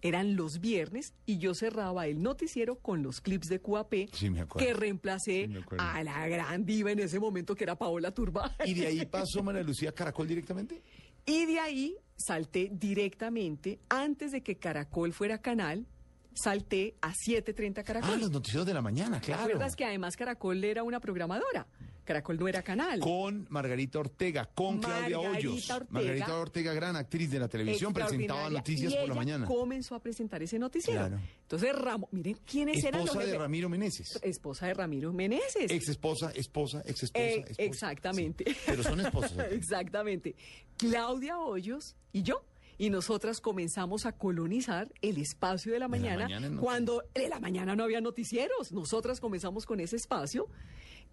[0.00, 4.42] Eran los viernes y yo cerraba el noticiero con los clips de QAP Sí, me
[4.42, 4.64] acuerdo.
[4.64, 8.48] que reemplacé Sí, a la gran diva en ese momento que era Paola Turbay.
[8.64, 10.80] ¿Y de ahí pasó María Lucía Caracol directamente?
[11.28, 15.86] Y de ahí salté directamente, antes de que Caracol fuera canal,
[16.32, 18.10] salté a 7.30 Caracol.
[18.14, 19.42] Ah, los noticieros de la mañana, ¿Te claro.
[19.42, 21.66] acuerdas que además Caracol era una programadora?
[22.08, 23.00] Caracol no era canal.
[23.00, 25.70] Con Margarita Ortega, con Claudia Hoyos.
[25.70, 25.86] Ortega.
[25.90, 29.46] Margarita Ortega, gran actriz de la televisión, presentaba noticias Y por la mañana.
[29.46, 31.00] comenzó a presentar ese noticiero.
[31.00, 31.20] Claro.
[31.42, 33.38] Entonces, Ramón, miren quiénes eran los Esposa de?
[33.38, 34.18] Ramiro Meneses.
[34.22, 35.70] Esposa de Ramiro Meneses.
[35.70, 37.62] Ex esposa, esposa, ex esposa, Eh, esposa.
[37.62, 38.44] exactamente.
[38.48, 39.32] Sí, Pero son esposos.
[39.52, 40.34] exactamente.
[40.78, 42.42] Claudia Hoyos y yo.
[42.80, 47.40] Y nosotras comenzamos a colonizar el espacio de la mañana, mañana en cuando en la
[47.40, 48.70] mañana no había noticieros.
[48.72, 50.46] Nosotras comenzamos con ese espacio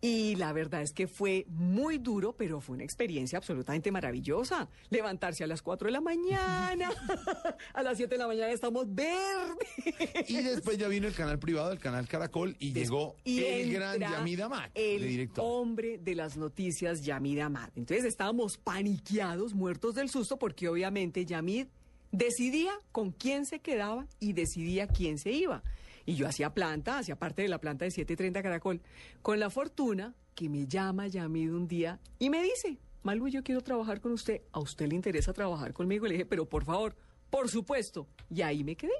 [0.01, 4.69] Y la verdad es que fue muy duro, pero fue una experiencia absolutamente maravillosa.
[4.89, 6.91] Levantarse a las 4 de la mañana,
[7.73, 10.29] a las 7 de la mañana estamos verdes.
[10.29, 13.95] Y después ya vino el canal privado, el canal Caracol, y llegó Y el gran
[13.95, 15.43] entra Yamid Amad, el director.
[15.45, 17.69] hombre de las noticias, Yamid Amad.
[17.75, 21.67] Entonces estábamos paniqueados, muertos del susto, porque obviamente Yamid
[22.11, 25.63] decidía con quién se quedaba y decidía quién se iba.
[26.05, 28.81] Y yo hacía planta, hacía parte de la planta de 730 Caracol,
[29.21, 33.61] con la fortuna que me llama Yamid un día y me dice, Malu, yo quiero
[33.61, 34.41] trabajar con usted.
[34.51, 36.05] ¿A usted le interesa trabajar conmigo?
[36.05, 36.95] Y le dije, pero por favor,
[37.29, 38.07] por supuesto.
[38.29, 38.93] Y ahí me quedé.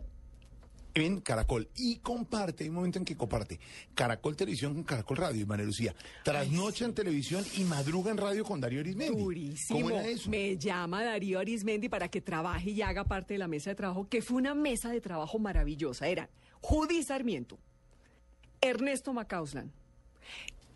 [0.94, 3.60] en Caracol y comparte, hay un momento en que comparte
[3.94, 5.94] Caracol Televisión con Caracol Radio y María Lucía,
[6.24, 9.22] trasnocha en televisión y madruga en radio con Darío Arismendi.
[9.22, 9.82] Durísimo.
[9.82, 10.30] ¿Cómo era eso?
[10.30, 14.08] Me llama Darío Arismendi para que trabaje y haga parte de la mesa de trabajo,
[14.08, 16.08] que fue una mesa de trabajo maravillosa.
[16.08, 16.30] Eran
[16.68, 17.60] Judy Sarmiento,
[18.60, 19.72] Ernesto Macauslan,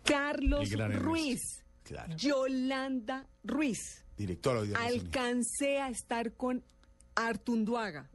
[0.04, 0.70] Carlos.
[0.94, 2.16] Ruiz, Claro.
[2.16, 4.04] Yolanda Ruiz.
[4.16, 6.62] Directora de Alcancé a estar con
[7.16, 8.08] Artunduaga,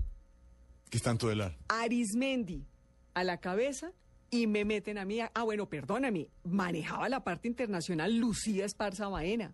[0.90, 1.58] que está en todo el ar.
[1.68, 2.64] Arismendi
[3.14, 3.92] a la cabeza
[4.32, 5.20] y me meten a mí.
[5.20, 9.54] a- ah, bueno, perdóname, manejaba la parte internacional Lucía Esparza Baena.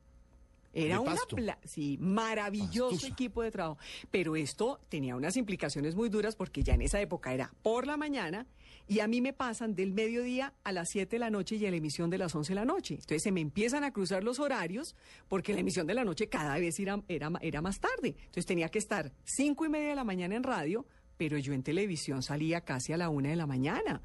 [0.74, 3.07] Era una pla- sí, maravilloso Pastusa.
[3.13, 3.78] equipo de trabajo.
[4.09, 7.97] Pero esto tenía unas implicaciones muy duras porque ya en esa época era por la
[7.97, 8.47] mañana
[8.88, 11.72] y a mí me pasan del mediodía a las 7 de la noche y a
[11.72, 12.95] la emisión de las 11 de la noche.
[12.95, 14.95] Entonces se me empiezan a cruzar los horarios
[15.28, 18.15] porque la emisión de la noche cada vez era, era, era más tarde.
[18.17, 20.86] Entonces tenía que estar cinco y media de la mañana en radio,
[21.17, 24.01] pero yo en televisión salía casi a la una de la mañana.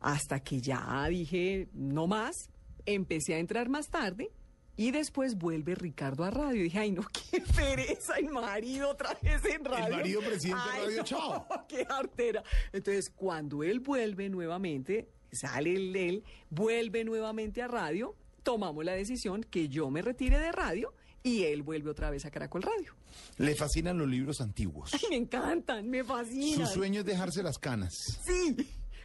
[0.00, 2.50] Hasta que ya dije, no más,
[2.86, 4.30] empecé a entrar más tarde
[4.76, 6.60] y después vuelve Ricardo a radio.
[6.60, 9.96] Y dije, ay, no, qué pereza, el marido otra vez en radio.
[9.96, 11.46] marido presidente de Ay, Radio no, Chao.
[11.68, 12.42] qué artera.
[12.72, 19.44] Entonces, cuando él vuelve nuevamente, sale él, él, vuelve nuevamente a radio, tomamos la decisión
[19.44, 22.94] que yo me retire de radio y él vuelve otra vez a Caracol Radio.
[23.38, 24.92] Le fascinan los libros antiguos.
[24.92, 26.66] Ay, me encantan, me fascinan.
[26.66, 28.20] Su sueño es dejarse las canas.
[28.24, 28.56] Sí.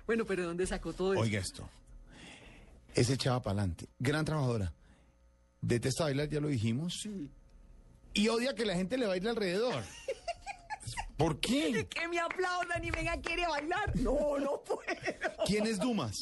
[0.06, 1.22] Bueno, pero ¿de dónde sacó todo eso?
[1.22, 1.70] Oiga esto.
[2.96, 3.88] Es echada para adelante.
[4.00, 4.74] Gran trabajadora.
[5.62, 7.08] Detesta bailar, ya lo dijimos.
[8.14, 9.84] Y odia que la gente le baile alrededor.
[11.18, 11.86] ¿Por qué?
[11.90, 13.96] Que me aplaudan y venga, quiere bailar.
[13.98, 14.82] No, no puedo.
[15.46, 16.16] ¿Quién es Dumas?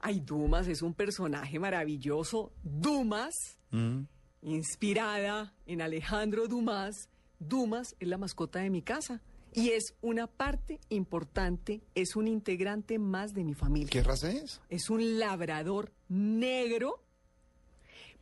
[0.00, 2.52] Ay, Dumas es un personaje maravilloso.
[2.62, 3.34] Dumas,
[3.72, 4.02] Mm.
[4.42, 7.08] inspirada en Alejandro Dumas.
[7.38, 9.20] Dumas es la mascota de mi casa
[9.54, 13.88] y es una parte importante, es un integrante más de mi familia.
[13.90, 14.60] ¿Qué raza es?
[14.68, 17.02] Es un labrador negro,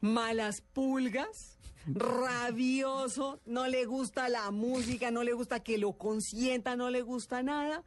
[0.01, 6.91] malas pulgas, rabioso, no le gusta la música, no le gusta que lo consienta, no
[6.91, 7.85] le gusta nada.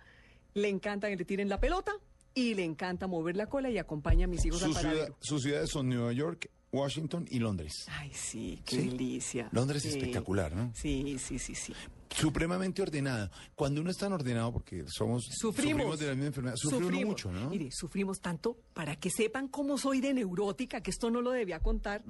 [0.54, 1.92] Le encanta que le tiren la pelota
[2.34, 5.18] y le encanta mover la cola y acompaña a mis hijos al ciudad- paradero.
[5.22, 7.86] sus ciudades son Nueva York, Washington y Londres.
[7.90, 8.90] Ay, sí, qué Sí.
[8.90, 9.50] delicia.
[9.52, 9.90] Londres Sí.
[9.90, 10.72] es espectacular, ¿no?
[10.76, 11.74] Sí, sí, sí, sí.
[12.10, 13.30] Supremamente ordenado.
[13.56, 16.00] Cuando uno es tan ordenado, porque somos Sufrimos.
[16.00, 17.06] de la misma enfermedad, Sufrimos.
[17.06, 17.50] mucho, ¿no?
[17.50, 21.60] Mire, sufrimos tanto para que sepan cómo soy de neurótica, que esto no lo debía
[21.60, 22.04] contar.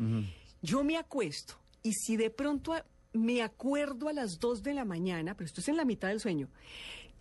[0.61, 2.73] Yo me acuesto y si de pronto
[3.13, 6.19] me acuerdo a las 2 de la mañana, pero esto es en la mitad del
[6.19, 6.49] sueño,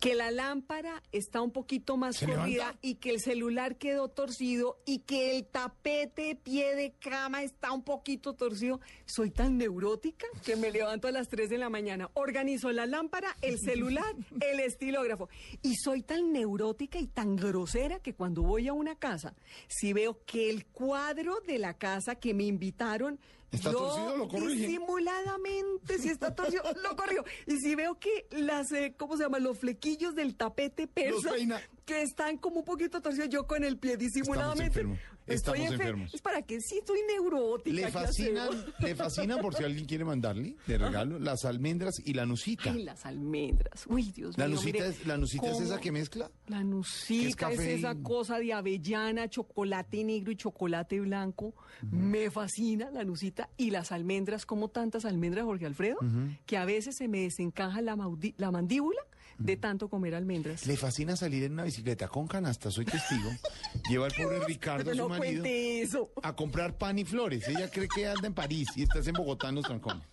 [0.01, 4.79] que la lámpara está un poquito más ¿Se corrida y que el celular quedó torcido
[4.83, 10.55] y que el tapete pie de cama está un poquito torcido, soy tan neurótica que
[10.55, 15.29] me levanto a las 3 de la mañana, organizo la lámpara, el celular, el estilógrafo.
[15.61, 19.35] Y soy tan neurótica y tan grosera que cuando voy a una casa,
[19.67, 23.19] si veo que el cuadro de la casa que me invitaron
[23.51, 24.17] ¿Está yo torcido?
[24.17, 24.67] ¿Lo corrige?
[24.67, 27.23] disimuladamente, si está torcido, lo corrijo.
[27.45, 29.39] Y si veo que las, eh, ¿cómo se llama?
[29.39, 31.61] Los flequillos del tapete persa, peina.
[31.85, 34.65] Que están como un poquito torcidos, yo con el pie disimuladamente.
[34.79, 34.99] enfermos.
[35.27, 36.13] estoy Estamos enfer- enfermos.
[36.13, 37.75] Es para que sí estoy neurótica.
[37.75, 42.13] Le ¿qué fascinan, le fascinan por si alguien quiere mandarle de regalo las almendras y
[42.13, 42.71] la nucita.
[42.71, 43.85] Ay, las almendras.
[43.87, 44.55] Uy, Dios La mío.
[44.55, 46.29] nucita, mire es, la nucita es esa que mezcla.
[46.47, 51.53] La nucita es, esa cosa de avellana, chocolate negro y chocolate blanco.
[51.89, 55.97] Me fascina la nucita y las almendras, como tantas almendras, Jorge Alfredo,
[56.45, 57.97] que a veces se me desencaja la,
[58.37, 58.99] la mandíbula
[59.45, 60.65] de tanto comer almendras.
[60.65, 63.29] Le fascina salir en una bicicleta con canasta, soy testigo.
[63.89, 66.11] Lleva al pobre Ricardo, su marido, eso.
[66.21, 67.47] a comprar pan y flores.
[67.47, 70.07] Ella cree que anda en París y estás en Bogotá en los trancones.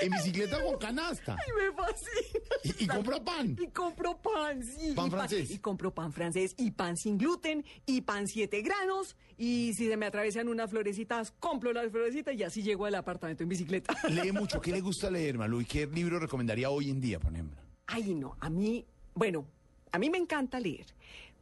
[0.00, 1.36] En bicicleta con canasta.
[1.38, 2.44] Ay, me fascina.
[2.62, 3.56] Y, y compra pan.
[3.58, 4.92] Y compro pan, sí.
[4.94, 5.50] Pan y francés.
[5.50, 9.16] Y compro pan francés y pan sin gluten y pan siete granos.
[9.36, 13.42] Y si se me atraviesan unas florecitas, compro las florecitas y así llego al apartamento
[13.42, 13.94] en bicicleta.
[14.08, 14.60] Lee mucho.
[14.60, 15.60] ¿Qué le gusta leer, Malu?
[15.60, 17.60] ¿Y qué libro recomendaría hoy en día, por ejemplo?
[17.90, 18.84] Ay, no, a mí,
[19.14, 19.46] bueno,
[19.92, 20.86] a mí me encanta leer.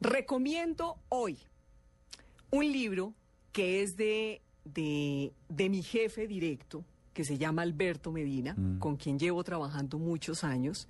[0.00, 1.36] Recomiendo hoy
[2.50, 3.12] un libro
[3.52, 8.78] que es de, de, de mi jefe directo, que se llama Alberto Medina, Mm.
[8.78, 10.86] con quien llevo trabajando muchos años.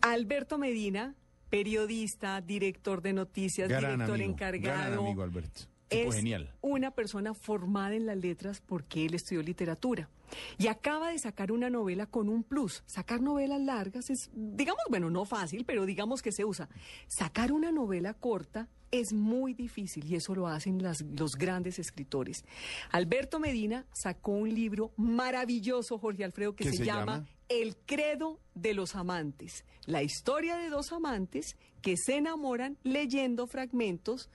[0.00, 1.14] Alberto Medina,
[1.50, 4.90] periodista, director de noticias, Gran director amigo, encargado.
[4.92, 5.62] gran amigo Alberto.
[5.88, 6.52] Tipo es genial.
[6.60, 10.08] una persona formada en las letras porque él estudió literatura.
[10.58, 12.82] Y acaba de sacar una novela con un plus.
[12.86, 16.68] Sacar novelas largas es, digamos, bueno, no fácil, pero digamos que se usa.
[17.06, 22.44] Sacar una novela corta es muy difícil y eso lo hacen las- los grandes escritores.
[22.90, 27.26] Alberto Medina sacó un libro maravilloso, Jorge Alfredo, que ¿Qué se, se llama llama?
[27.50, 29.64] El credo de los amantes.
[29.84, 34.30] La historia de dos amantes que se enamoran leyendo fragmentos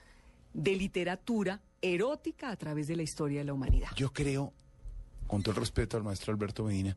[0.54, 3.90] de literatura erótica a través de la historia de la humanidad.
[3.96, 4.54] Yo creo,
[5.34, 6.96] con todo el respeto al maestro Alberto Medina,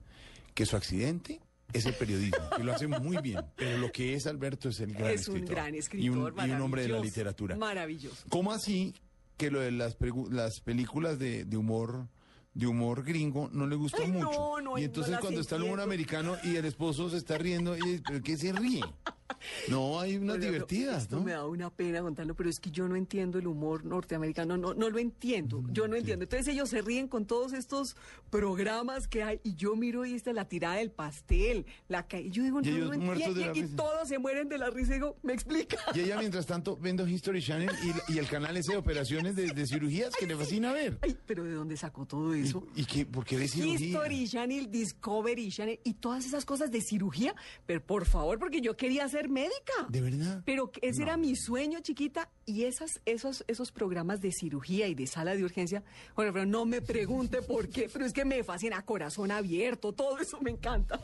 [0.53, 1.41] que su accidente
[1.73, 4.93] es el periodismo, que lo hace muy bien, pero lo que es Alberto es el
[4.93, 5.55] gran es un escritor.
[5.57, 7.57] gran y escritor, un, y un hombre de la literatura.
[7.57, 8.27] Maravilloso.
[8.29, 8.93] ¿Cómo así
[9.39, 9.97] que lo de las,
[10.31, 12.09] las películas de, de humor
[12.53, 14.61] de humor gringo no le gusta Ay, no, mucho?
[14.61, 18.03] no, y entonces cuando está el humor americano y el esposo se está riendo, y,
[18.07, 18.83] ¿pero qué se ríe?
[19.69, 21.23] No, hay unas divertidas, Esto ¿no?
[21.23, 24.75] me da una pena contarlo, pero es que yo no entiendo el humor norteamericano, no,
[24.75, 26.25] no lo entiendo, yo no entiendo.
[26.25, 27.97] Entonces ellos se ríen con todos estos
[28.31, 32.31] programas que hay y yo miro y está la tirada del pastel, la ca- y
[32.31, 35.17] yo digo, Y no, no entiendo, y, todos se mueren de la risa y digo,
[35.23, 35.77] ¿me explica?
[35.95, 37.71] Y ella mientras tanto viendo History Channel
[38.09, 40.99] y, y el canal ese de operaciones de, de cirugías que le fascina ver.
[41.03, 42.67] Ay, pero ¿de dónde sacó todo eso?
[42.75, 43.07] ¿Y qué?
[43.07, 43.87] ¿Por qué de cirugía?
[43.87, 47.35] History Channel, Discovery Channel y todas esas cosas de cirugía.
[47.65, 49.73] Pero por favor, porque yo quería ser médica.
[49.89, 50.43] ¿De verdad?
[50.45, 52.31] Pero ese era mi sueño, chiquita.
[52.45, 55.83] Y esas, esos, esos programas de cirugía y de sala de urgencia,
[56.15, 60.19] bueno, pero no me pregunte por qué, pero es que me fascina corazón abierto, todo
[60.19, 60.99] eso me encanta.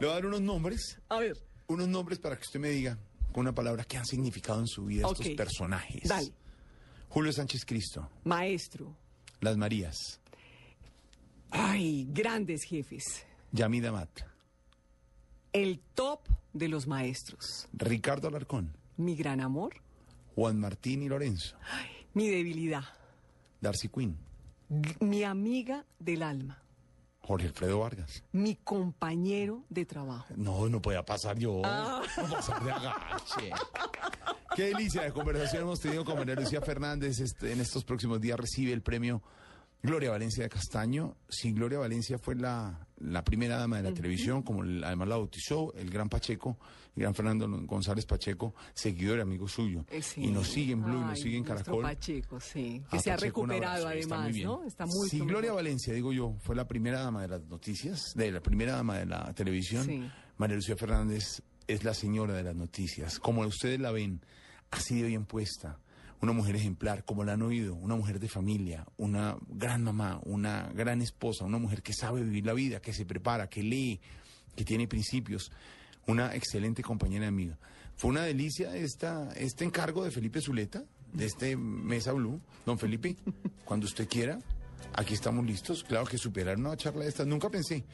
[0.00, 0.98] Le voy a dar unos nombres.
[1.08, 1.36] A ver.
[1.66, 2.98] Unos nombres para que usted me diga
[3.32, 5.36] con una palabra qué han significado en su vida estos Ok.
[5.36, 6.08] personajes.
[6.08, 6.32] Dale.
[7.08, 8.96] Julio Sánchez Cristo, Maestro.
[9.40, 10.20] Las Marías,
[11.50, 13.24] Ay, grandes jefes.
[13.52, 14.10] Yamida Mat,
[15.54, 16.20] El top
[16.52, 17.68] de los maestros.
[17.72, 19.74] Ricardo Alarcón, Mi gran amor,
[20.34, 21.56] Juan Martín y Lorenzo,
[22.12, 22.82] mi debilidad,
[23.60, 24.18] Darcy Quinn,
[25.00, 26.60] mi amiga del alma,
[27.20, 28.24] Jorge Alfredo Vargas.
[28.32, 30.34] mi compañero de trabajo.
[30.36, 31.62] No, no podía pasar yo.
[31.64, 32.02] Ah.
[32.16, 33.50] No pasar de agache.
[34.56, 37.20] Qué delicia de conversación hemos tenido con María Lucía Fernández.
[37.20, 39.22] Este, en estos próximos días recibe el premio
[39.84, 41.14] Gloria Valencia de Castaño.
[41.28, 45.74] Sí, Gloria Valencia fue la, la primera dama de la televisión, como además la bautizó
[45.74, 46.58] el gran Pacheco,
[46.96, 49.84] el gran Fernando González Pacheco, seguidor y amigo suyo.
[49.90, 50.24] Eh, sí.
[50.24, 51.82] Y nos sigue en Blue, y nos sigue en Caracol.
[51.82, 52.82] Pacheco, sí.
[52.90, 54.46] Que se ha Pacheco, recuperado está además, bien.
[54.46, 54.64] ¿no?
[54.64, 58.32] Está muy Sí, Gloria Valencia, digo yo, fue la primera dama de las noticias, de
[58.32, 60.10] la primera dama de la televisión.
[60.38, 63.18] María Lucía Fernández es la señora de las noticias.
[63.18, 64.22] Como ustedes la ven,
[64.70, 65.78] así de bien puesta.
[66.24, 70.72] Una mujer ejemplar, como la han oído, una mujer de familia, una gran mamá, una
[70.74, 74.00] gran esposa, una mujer que sabe vivir la vida, que se prepara, que lee,
[74.56, 75.52] que tiene principios,
[76.06, 77.58] una excelente compañera y amiga.
[77.96, 82.40] Fue una delicia esta, este encargo de Felipe Zuleta, de este Mesa Blue.
[82.64, 83.16] Don Felipe,
[83.66, 84.38] cuando usted quiera,
[84.94, 85.84] aquí estamos listos.
[85.84, 87.84] Claro que superar una charla de estas, nunca pensé.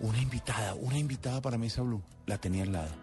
[0.00, 2.94] Una invitada, una invitada para Mesa Blue, la tenía al lado.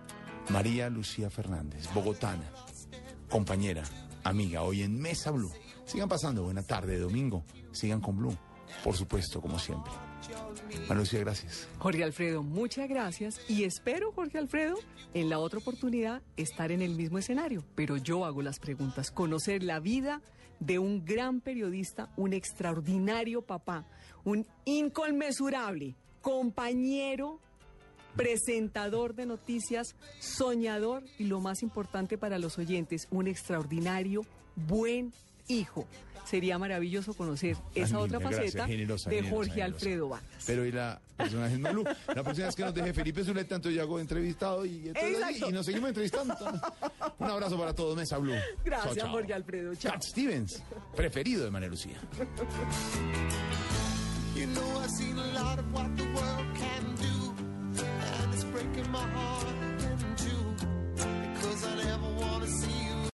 [0.49, 2.47] María Lucía Fernández, bogotana,
[3.27, 3.83] compañera,
[4.29, 5.51] amiga, hoy en Mesa Blue.
[5.85, 7.43] Sigan pasando, buena tarde, domingo.
[7.71, 8.37] Sigan con Blue,
[8.83, 9.91] por supuesto, como siempre.
[10.81, 11.67] María Lucía, gracias.
[11.79, 14.75] Jorge Alfredo, muchas gracias y espero, Jorge Alfredo,
[15.13, 17.63] en la otra oportunidad estar en el mismo escenario.
[17.75, 20.21] Pero yo hago las preguntas, conocer la vida
[20.59, 23.85] de un gran periodista, un extraordinario papá,
[24.23, 27.39] un inconmensurable compañero,
[28.17, 34.21] presentador de noticias, soñador y lo más importante para los oyentes, un extraordinario
[34.55, 35.13] buen
[35.47, 35.85] hijo.
[36.25, 39.75] Sería maravilloso conocer esa otra gracias, faceta generosa, de generosa, Jorge generosa.
[39.75, 40.43] Alfredo Vargas.
[40.45, 41.83] Pero y la personaje en Malú.
[41.85, 45.51] La próxima vez que nos deje Felipe Zuleta, entonces yo hago entrevistado y, entonces- y
[45.53, 46.35] nos seguimos entrevistando.
[47.19, 48.33] Un abrazo para todos, Mesa Blue.
[48.65, 49.13] Gracias, Chao, chao.
[49.13, 49.73] Jorge Alfredo.
[49.75, 49.93] Chao.
[49.93, 50.61] Cat Stevens,
[50.97, 51.97] preferido de María Lucía.
[54.35, 57.16] You know I've seen a lot of what the world can do,
[58.77, 59.47] breaking my heart
[59.79, 60.65] in two
[61.33, 62.96] because I never want to see you